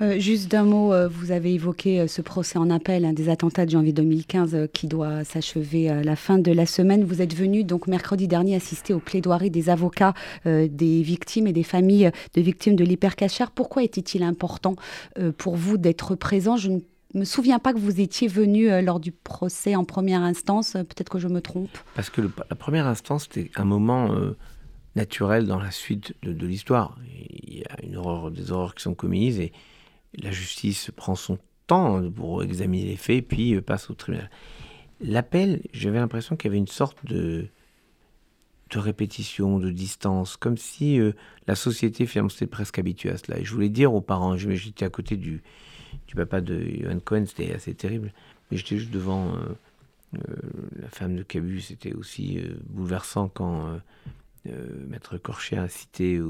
Euh, 0.00 0.18
juste 0.18 0.50
d'un 0.50 0.64
mot, 0.64 0.92
euh, 0.92 1.08
vous 1.08 1.32
avez 1.32 1.54
évoqué 1.54 2.00
euh, 2.00 2.06
ce 2.06 2.22
procès 2.22 2.58
en 2.58 2.70
appel 2.70 3.04
hein, 3.04 3.12
des 3.12 3.28
attentats 3.28 3.66
de 3.66 3.70
janvier 3.70 3.92
2015 3.92 4.68
qui 4.72 4.86
doit 4.86 5.24
s'achever 5.24 5.90
à 5.90 6.02
la 6.02 6.16
fin 6.16 6.38
de 6.38 6.52
la 6.52 6.66
semaine. 6.66 7.04
Vous 7.04 7.20
êtes 7.20 7.34
venu 7.34 7.64
donc 7.64 7.86
mercredi 7.88 8.28
dernier 8.28 8.54
assister 8.56 8.94
aux 8.94 9.00
plaidoiries 9.00 9.50
des 9.50 9.70
avocats 9.70 10.14
des 10.44 11.02
victimes 11.02 11.46
et 11.46 11.52
des 11.52 11.62
familles 11.62 12.10
de 12.34 12.40
victimes 12.40 12.76
de 12.76 12.84
l'hypercachère. 12.84 13.50
Pourquoi 13.50 13.82
était-il 13.82 14.22
important 14.22 14.76
pour 15.36 15.56
vous 15.56 15.78
d'être 15.78 16.14
présent? 16.14 16.56
Je 16.56 16.70
ne 16.70 16.80
me 17.14 17.24
souviens 17.24 17.58
pas 17.58 17.72
que 17.72 17.78
vous 17.78 18.00
étiez 18.00 18.28
venu 18.28 18.68
lors 18.82 19.00
du 19.00 19.12
procès 19.12 19.76
en 19.76 19.84
première 19.84 20.22
instance. 20.22 20.72
Peut-être 20.72 21.10
que 21.10 21.18
je 21.18 21.28
me 21.28 21.40
trompe. 21.40 21.76
Parce 21.94 22.10
que 22.10 22.22
la 22.22 22.56
première 22.56 22.86
instance, 22.86 23.28
c'était 23.30 23.50
un 23.56 23.64
moment 23.64 24.10
naturel 24.98 25.46
dans 25.46 25.60
la 25.60 25.70
suite 25.70 26.14
de, 26.22 26.46
l'histoire. 26.46 26.98
Il 27.46 27.58
y 27.58 27.64
a 27.64 27.76
des 28.30 28.50
horreurs 28.52 28.74
qui 28.74 28.82
sont 28.82 28.94
commises 28.94 29.38
et 29.40 29.52
la 30.14 30.30
justice 30.30 30.90
prend 30.94 31.14
son 31.14 31.38
temps 31.66 32.10
pour 32.10 32.42
examiner 32.42 32.86
les 32.86 32.96
faits, 32.96 33.26
puis 33.26 33.54
euh, 33.54 33.62
passe 33.62 33.90
au 33.90 33.94
tribunal. 33.94 34.30
L'appel, 35.00 35.62
j'avais 35.72 35.98
l'impression 35.98 36.36
qu'il 36.36 36.48
y 36.48 36.50
avait 36.50 36.58
une 36.58 36.66
sorte 36.66 37.04
de, 37.06 37.46
répétition, 38.74 39.58
de 39.58 39.70
distance, 39.70 40.36
comme 40.36 40.56
si 40.56 40.98
euh, 40.98 41.12
la 41.46 41.54
société 41.54 42.04
finalement 42.04 42.30
s'était 42.30 42.46
presque 42.46 42.78
habituée 42.78 43.10
à 43.10 43.18
cela. 43.18 43.38
Et 43.38 43.44
je 43.44 43.54
voulais 43.54 43.68
dire 43.68 43.94
aux 43.94 44.00
parents, 44.00 44.36
j'étais 44.36 44.84
à 44.84 44.90
côté 44.90 45.16
du, 45.16 45.42
du 46.08 46.14
papa 46.16 46.40
de 46.40 46.60
Johan 46.82 46.98
Cohen, 46.98 47.24
c'était 47.26 47.54
assez 47.54 47.74
terrible, 47.74 48.12
mais 48.50 48.56
j'étais 48.56 48.78
juste 48.78 48.90
devant 48.90 49.34
euh, 49.36 50.20
la 50.80 50.88
femme 50.88 51.14
de 51.14 51.22
Cabu, 51.22 51.60
c'était 51.60 51.94
aussi 51.94 52.40
bouleversant 52.68 53.28
quand 53.28 53.78
Maître 54.88 55.18
Corchet 55.18 55.56
a 55.56 55.68
cité 55.68 56.20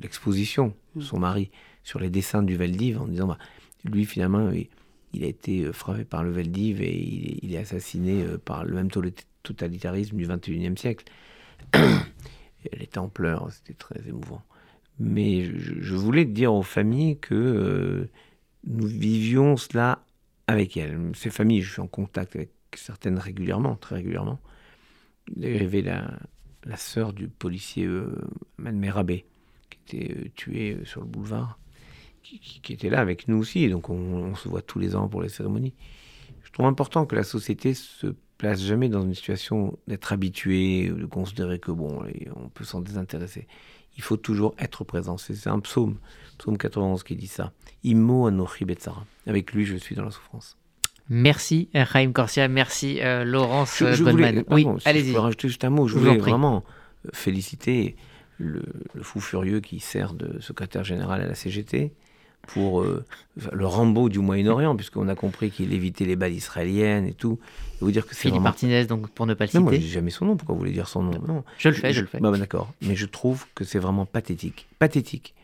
l'exposition 0.00 0.74
de 0.94 1.02
son 1.02 1.18
mari 1.18 1.50
sur 1.82 1.98
les 1.98 2.10
dessins 2.10 2.42
du 2.42 2.56
Veldiv 2.56 3.00
en 3.00 3.06
disant 3.06 3.28
bah, 3.28 3.38
lui 3.84 4.04
finalement 4.04 4.50
il, 4.50 5.24
a 5.24 5.26
été 5.26 5.62
euh, 5.62 5.72
frappé 5.72 6.04
par 6.04 6.22
le 6.22 6.30
Veldiv 6.30 6.82
et 6.82 6.94
il, 7.42 7.54
est 7.54 7.58
assassiné 7.58 8.22
euh, 8.22 8.38
par 8.38 8.64
le 8.64 8.74
même 8.74 8.90
totalitarisme 9.42 10.16
du 10.16 10.26
21e 10.26 10.76
siècle. 10.76 11.06
Elle 11.74 12.82
était 12.82 12.98
en 12.98 13.08
pleurs, 13.08 13.50
c'était 13.52 13.74
très 13.74 14.00
émouvant. 14.06 14.42
Mais 14.98 15.44
je, 15.44 15.94
voulais 15.94 16.24
dire 16.24 16.52
aux 16.52 16.62
familles 16.62 17.18
que 17.20 17.34
euh, 17.34 18.10
nous 18.66 18.86
vivions 18.86 19.56
cela 19.56 20.04
avec 20.48 20.76
elles. 20.76 20.98
Ces 21.14 21.30
familles, 21.30 21.62
je 21.62 21.72
suis 21.72 21.80
en 21.80 21.86
contact 21.86 22.34
avec 22.34 22.50
certaines 22.74 23.16
régulièrement, 23.16 23.76
très 23.76 23.96
régulièrement. 23.96 24.40
Avait 25.40 25.82
la, 25.82 26.18
la 26.64 26.76
sœur 26.76 27.12
du 27.12 27.28
policier 27.28 27.84
euh, 27.84 28.14
qui 29.70 29.96
était 29.96 30.30
tué 30.34 30.78
sur 30.84 31.00
le 31.00 31.06
boulevard 31.06 31.58
qui, 32.36 32.72
était 32.72 32.90
là 32.90 33.00
avec 33.00 33.28
nous 33.28 33.38
aussi. 33.38 33.68
donc 33.68 33.88
on, 33.90 34.34
se 34.34 34.48
voit 34.48 34.62
tous 34.62 34.78
les 34.78 34.94
ans 34.94 35.08
pour 35.08 35.22
les 35.22 35.28
cérémonies. 35.28 35.74
Je 36.42 36.52
trouve 36.52 36.66
important 36.66 37.06
que 37.06 37.16
la 37.16 37.24
société 37.24 37.74
se 37.74 38.14
place 38.36 38.60
jamais 38.60 38.88
dans 38.88 39.02
une 39.02 39.14
situation 39.14 39.78
d'être 39.86 40.12
habitué, 40.12 40.88
de 40.88 41.06
considérer 41.06 41.58
que 41.58 41.72
bon, 41.72 42.02
on 42.36 42.48
peut 42.48 42.64
s'en 42.64 42.80
désintéresser. 42.80 43.46
Il 43.96 44.02
faut 44.02 44.16
toujours 44.16 44.54
être 44.58 44.84
présent. 44.84 45.16
C'est 45.18 45.48
un 45.48 45.58
psaume, 45.58 45.98
psaume 46.38 46.56
91 46.56 47.02
qui 47.02 47.16
dit 47.16 47.26
ça. 47.26 47.52
Immo 47.82 48.26
anochi. 48.26 48.64
Avec 49.26 49.52
lui, 49.52 49.64
je 49.64 49.76
suis 49.76 49.96
dans 49.96 50.04
la 50.04 50.10
souffrance. 50.12 50.56
Merci 51.08 51.68
Raïm 51.74 52.12
Corsia, 52.12 52.48
merci 52.48 53.00
euh, 53.00 53.24
Laurence 53.24 53.78
je, 53.78 54.02
Voulais, 54.02 54.44
oui, 54.50 54.66
allez-y. 54.84 55.04
Je 55.04 55.08
voulais 55.08 55.18
rajouter 55.18 55.48
juste 55.48 55.64
un 55.64 55.70
mot. 55.70 55.88
Je, 55.88 55.96
voulais 55.96 56.18
vraiment 56.18 56.64
féliciter 57.12 57.96
le, 58.36 58.62
le, 58.94 59.02
fou 59.02 59.20
furieux 59.20 59.60
qui 59.60 59.80
sert 59.80 60.12
de 60.14 60.38
secrétaire 60.40 60.84
général 60.84 61.22
à 61.22 61.26
la 61.26 61.34
CGT, 61.34 61.92
pour 62.48 62.80
euh, 62.80 63.04
le 63.52 63.66
Rambo 63.66 64.08
du 64.08 64.18
Moyen-Orient, 64.18 64.74
puisqu'on 64.74 65.08
a 65.08 65.14
compris 65.14 65.50
qu'il 65.50 65.72
évitait 65.72 66.06
les 66.06 66.16
balles 66.16 66.32
israéliennes 66.32 67.06
et 67.06 67.12
tout. 67.12 67.38
Et 67.74 67.78
vous 67.80 67.90
dire 67.90 68.06
que 68.06 68.14
Philippe 68.14 68.40
Martinez, 68.40 68.86
donc 68.86 69.10
pour 69.10 69.26
ne 69.26 69.34
pas 69.34 69.44
le 69.44 69.48
citer. 69.48 69.58
Non, 69.58 69.64
moi, 69.64 69.74
je 69.74 69.86
jamais 69.86 70.10
son 70.10 70.24
nom. 70.24 70.36
Pourquoi 70.36 70.54
vous 70.54 70.60
voulez 70.60 70.72
dire 70.72 70.88
son 70.88 71.02
nom? 71.02 71.20
Non. 71.26 71.44
Je 71.58 71.68
le 71.68 71.74
fais, 71.74 71.92
je, 71.92 72.00
le 72.00 72.06
fais. 72.06 72.18
Bah, 72.18 72.30
bah, 72.30 72.38
D'accord. 72.38 72.72
Mais 72.80 72.96
je 72.96 73.06
trouve 73.06 73.46
que 73.54 73.64
c'est 73.64 73.78
vraiment 73.78 74.06
pathétique. 74.06 74.66
Pathétique. 74.78 75.34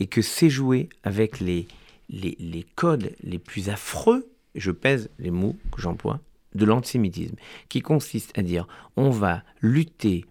Et 0.00 0.06
que 0.06 0.22
c'est 0.22 0.50
joué 0.50 0.88
avec 1.04 1.38
les, 1.38 1.68
les, 2.08 2.36
les 2.40 2.66
codes 2.74 3.12
les 3.22 3.38
plus 3.38 3.68
affreux, 3.68 4.26
je 4.58 4.70
pèse 4.70 5.10
les 5.18 5.30
mots 5.30 5.56
que 5.72 5.80
j'emploie, 5.80 6.20
de 6.54 6.64
l'antisémitisme, 6.64 7.36
qui 7.68 7.80
consiste 7.80 8.36
à 8.38 8.42
dire 8.42 8.66
on 8.96 9.10
va 9.10 9.42
lutter 9.60 10.24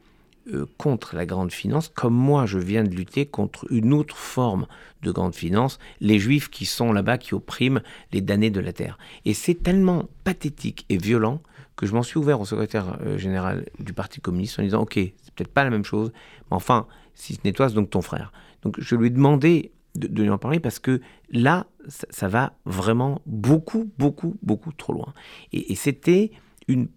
euh, 0.53 0.65
contre 0.77 1.15
la 1.15 1.25
grande 1.25 1.51
finance, 1.51 1.89
comme 1.89 2.13
moi 2.13 2.45
je 2.45 2.57
viens 2.57 2.83
de 2.83 2.95
lutter 2.95 3.25
contre 3.25 3.65
une 3.69 3.93
autre 3.93 4.15
forme 4.15 4.65
de 5.03 5.11
grande 5.11 5.35
finance, 5.35 5.77
les 5.99 6.19
juifs 6.19 6.49
qui 6.49 6.65
sont 6.65 6.93
là-bas, 6.93 7.17
qui 7.17 7.33
oppriment 7.33 7.81
les 8.13 8.21
damnés 8.21 8.49
de 8.49 8.59
la 8.59 8.73
terre. 8.73 8.97
Et 9.25 9.33
c'est 9.33 9.61
tellement 9.61 10.05
pathétique 10.23 10.85
et 10.89 10.97
violent 10.97 11.41
que 11.75 11.85
je 11.85 11.93
m'en 11.93 12.03
suis 12.03 12.17
ouvert 12.17 12.39
au 12.39 12.45
secrétaire 12.45 12.97
euh, 13.01 13.17
général 13.17 13.65
du 13.79 13.93
Parti 13.93 14.21
communiste 14.21 14.59
en 14.59 14.63
disant, 14.63 14.81
ok, 14.81 14.93
c'est 14.95 15.33
peut-être 15.35 15.53
pas 15.53 15.63
la 15.63 15.69
même 15.69 15.85
chose, 15.85 16.11
mais 16.49 16.55
enfin, 16.55 16.87
si 17.13 17.35
ce 17.35 17.39
n'est 17.43 17.51
toi, 17.51 17.67
c'est 17.67 17.75
donc 17.75 17.89
ton 17.89 18.01
frère. 18.01 18.31
Donc 18.63 18.79
je 18.79 18.95
lui 18.95 19.07
ai 19.07 19.09
demandé 19.11 19.71
de, 19.97 20.23
lui 20.23 20.29
en 20.29 20.37
parler 20.37 20.59
parce 20.59 20.79
que 20.79 21.01
là, 21.29 21.67
ça, 21.87 22.27
va 22.27 22.53
vraiment 22.65 23.21
beaucoup, 23.25 23.91
beaucoup, 23.97 24.37
beaucoup 24.41 24.71
trop 24.71 24.93
loin. 24.93 25.13
Et, 25.51 25.75
c'était 25.75 26.31
une 26.67 26.87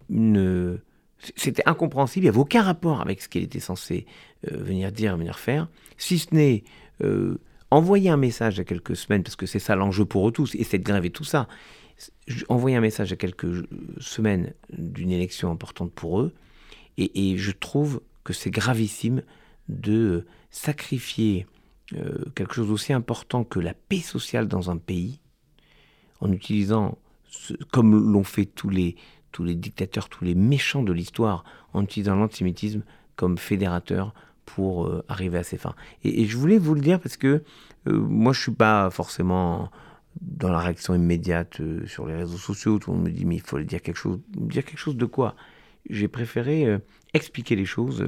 c'était 1.37 1.63
incompréhensible, 1.67 2.25
il 2.25 2.27
n'y 2.27 2.31
avait 2.31 2.39
aucun 2.39 2.63
rapport 2.63 3.01
avec 3.01 3.21
ce 3.21 3.29
qu'il 3.29 3.43
était 3.43 3.61
censé 3.61 4.07
euh, 4.51 4.57
venir 4.57 4.93
dire, 4.93 5.17
venir 5.17 5.39
faire, 5.39 5.69
si 5.99 6.19
ce 6.19 6.35
n'est 6.35 6.65
euh, 7.03 7.39
envoyer 7.71 8.11
un 8.11 8.17
message 8.17 8.59
à 8.59 8.65
quelques 8.65 8.97
semaines, 8.97 9.23
parce 9.23 9.37
que 9.37 9.47
c'est 9.47 9.59
ça 9.59 9.77
l'enjeu 9.77 10.05
pour 10.05 10.29
eux 10.29 10.33
tous, 10.33 10.55
et 10.55 10.65
cette 10.65 10.83
grève 10.83 11.05
et 11.05 11.11
tout 11.11 11.25
ça, 11.25 11.49
envoyer 12.49 12.77
un 12.77 12.81
message 12.81 13.13
à 13.13 13.17
quelques 13.17 13.65
semaines 13.99 14.55
d'une 14.73 15.11
élection 15.11 15.51
importante 15.51 15.93
pour 15.93 16.21
eux, 16.21 16.33
et, 16.97 17.39
je 17.39 17.51
trouve 17.51 18.03
que 18.25 18.35
c'est 18.35 18.51
gravissime 18.51 19.23
de 19.69 20.27
sacrifier 20.51 21.47
euh, 21.97 22.25
quelque 22.35 22.55
chose 22.55 22.69
d'aussi 22.69 22.93
important 22.93 23.43
que 23.45 23.59
la 23.59 23.75
paix 23.75 24.01
sociale 24.01 24.47
dans 24.47 24.71
un 24.71 24.77
pays, 24.77 25.21
en 26.21 26.31
utilisant, 26.31 26.99
comme 27.73 28.13
l'ont 28.13 28.25
fait 28.25 28.47
tous 28.47 28.69
les, 28.69 28.97
tous 29.33 29.43
les 29.43 29.55
dictateurs, 29.55 30.09
tous 30.09 30.25
les 30.25 30.35
méchants 30.35 30.83
de 30.83 30.93
l'histoire 30.93 31.45
en 31.73 31.83
utilisant 31.83 32.17
l'antisémitisme 32.17 32.83
comme 33.17 33.39
fédérateur 33.39 34.15
pour 34.45 34.87
euh, 34.87 35.05
arriver 35.09 35.39
à 35.39 35.43
ses 35.43 35.57
fins. 35.57 35.75
Et, 36.05 36.27
je 36.27 36.37
voulais 36.37 36.59
vous 36.59 36.75
le 36.75 36.81
dire 36.81 37.01
parce 37.01 37.17
que 37.17 37.43
euh, 37.87 37.93
moi 37.93 38.33
je 38.33 38.41
suis 38.41 38.53
pas 38.53 38.91
forcément 38.91 39.71
dans 40.21 40.49
la 40.49 40.59
réaction 40.59 40.95
immédiate 40.95 41.61
sur 41.87 42.07
les 42.07 42.15
réseaux 42.15 42.39
sociaux. 42.39 42.79
Tout 42.79 42.91
le 42.91 42.97
monde 42.99 43.07
me 43.07 43.13
dit 43.13 43.25
mais 43.25 43.37
il 43.37 43.43
faut 43.43 43.59
dire 43.61 43.83
quelque 43.83 43.97
chose. 43.97 44.21
Dire 44.29 44.65
quelque 44.65 44.79
chose 44.79 44.97
de 44.97 45.07
quoi? 45.07 45.35
J'ai 45.89 46.09
préféré 46.09 46.79
expliquer 47.15 47.57
les 47.57 47.65
choses 47.65 48.05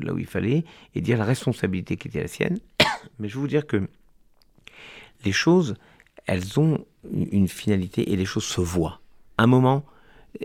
là 0.00 0.12
où 0.12 0.18
il 0.18 0.26
fallait 0.26 0.64
et 0.94 1.00
dire 1.00 1.18
la 1.18 1.24
responsabilité 1.24 1.96
qui 1.96 2.08
était 2.08 2.20
la 2.20 2.28
sienne. 2.28 2.58
Mais 3.18 3.28
je 3.28 3.34
veux 3.34 3.40
vous 3.40 3.48
dire 3.48 3.66
que 3.66 3.88
les 5.24 5.32
choses, 5.32 5.76
elles 6.26 6.58
ont 6.58 6.84
une 7.12 7.48
finalité 7.48 8.12
et 8.12 8.16
les 8.16 8.24
choses 8.24 8.44
se 8.44 8.60
voient. 8.60 9.00
Un 9.38 9.46
moment, 9.46 9.84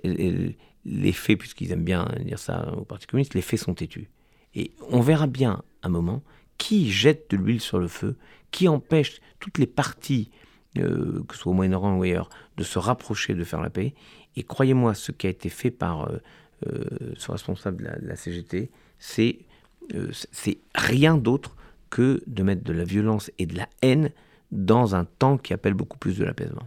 les 0.03 1.12
faits, 1.12 1.38
puisqu'ils 1.38 1.71
aiment 1.71 1.84
bien 1.84 2.07
dire 2.19 2.39
ça 2.39 2.73
au 2.73 2.84
Parti 2.84 3.07
communiste, 3.07 3.34
les 3.34 3.41
faits 3.41 3.60
sont 3.60 3.73
têtus. 3.73 4.10
Et 4.55 4.71
on 4.89 5.01
verra 5.01 5.27
bien 5.27 5.63
un 5.84 5.89
moment 5.89 6.23
qui 6.57 6.91
jette 6.91 7.31
de 7.31 7.38
l'huile 7.38 7.62
sur 7.62 7.79
le 7.79 7.88
feu, 7.88 8.15
qui 8.51 8.67
empêche 8.67 9.21
toutes 9.39 9.57
les 9.57 9.65
parties, 9.65 10.29
euh, 10.77 11.23
que 11.27 11.36
ce 11.36 11.41
soit 11.41 11.51
au 11.51 11.55
Moyen-Orient 11.55 11.97
ou 11.97 12.03
ailleurs, 12.03 12.29
de 12.57 12.63
se 12.63 12.77
rapprocher, 12.77 13.34
de 13.34 13.43
faire 13.43 13.62
la 13.62 13.69
paix. 13.69 13.93
Et 14.36 14.43
croyez-moi, 14.43 14.93
ce 14.93 15.12
qui 15.12 15.27
a 15.27 15.29
été 15.29 15.49
fait 15.49 15.71
par 15.71 16.03
euh, 16.03 16.17
euh, 16.67 17.13
ce 17.17 17.31
responsable 17.31 17.84
de 18.01 18.07
la, 18.07 18.15
CGT, 18.15 18.69
c'est 18.99 19.39
rien 20.75 21.17
d'autre 21.17 21.55
que 21.91 22.23
de 22.25 22.41
mettre 22.41 22.63
de 22.63 22.73
la 22.73 22.84
violence 22.84 23.30
et 23.38 23.45
de 23.45 23.56
la 23.56 23.69
haine 23.84 24.10
dans 24.51 24.95
un 24.95 25.06
temps 25.06 25.38
qui 25.38 25.54
appelle 25.54 25.75
beaucoup 25.75 25.97
plus 25.97 26.17
de 26.17 26.25
l'apaisement. 26.25 26.60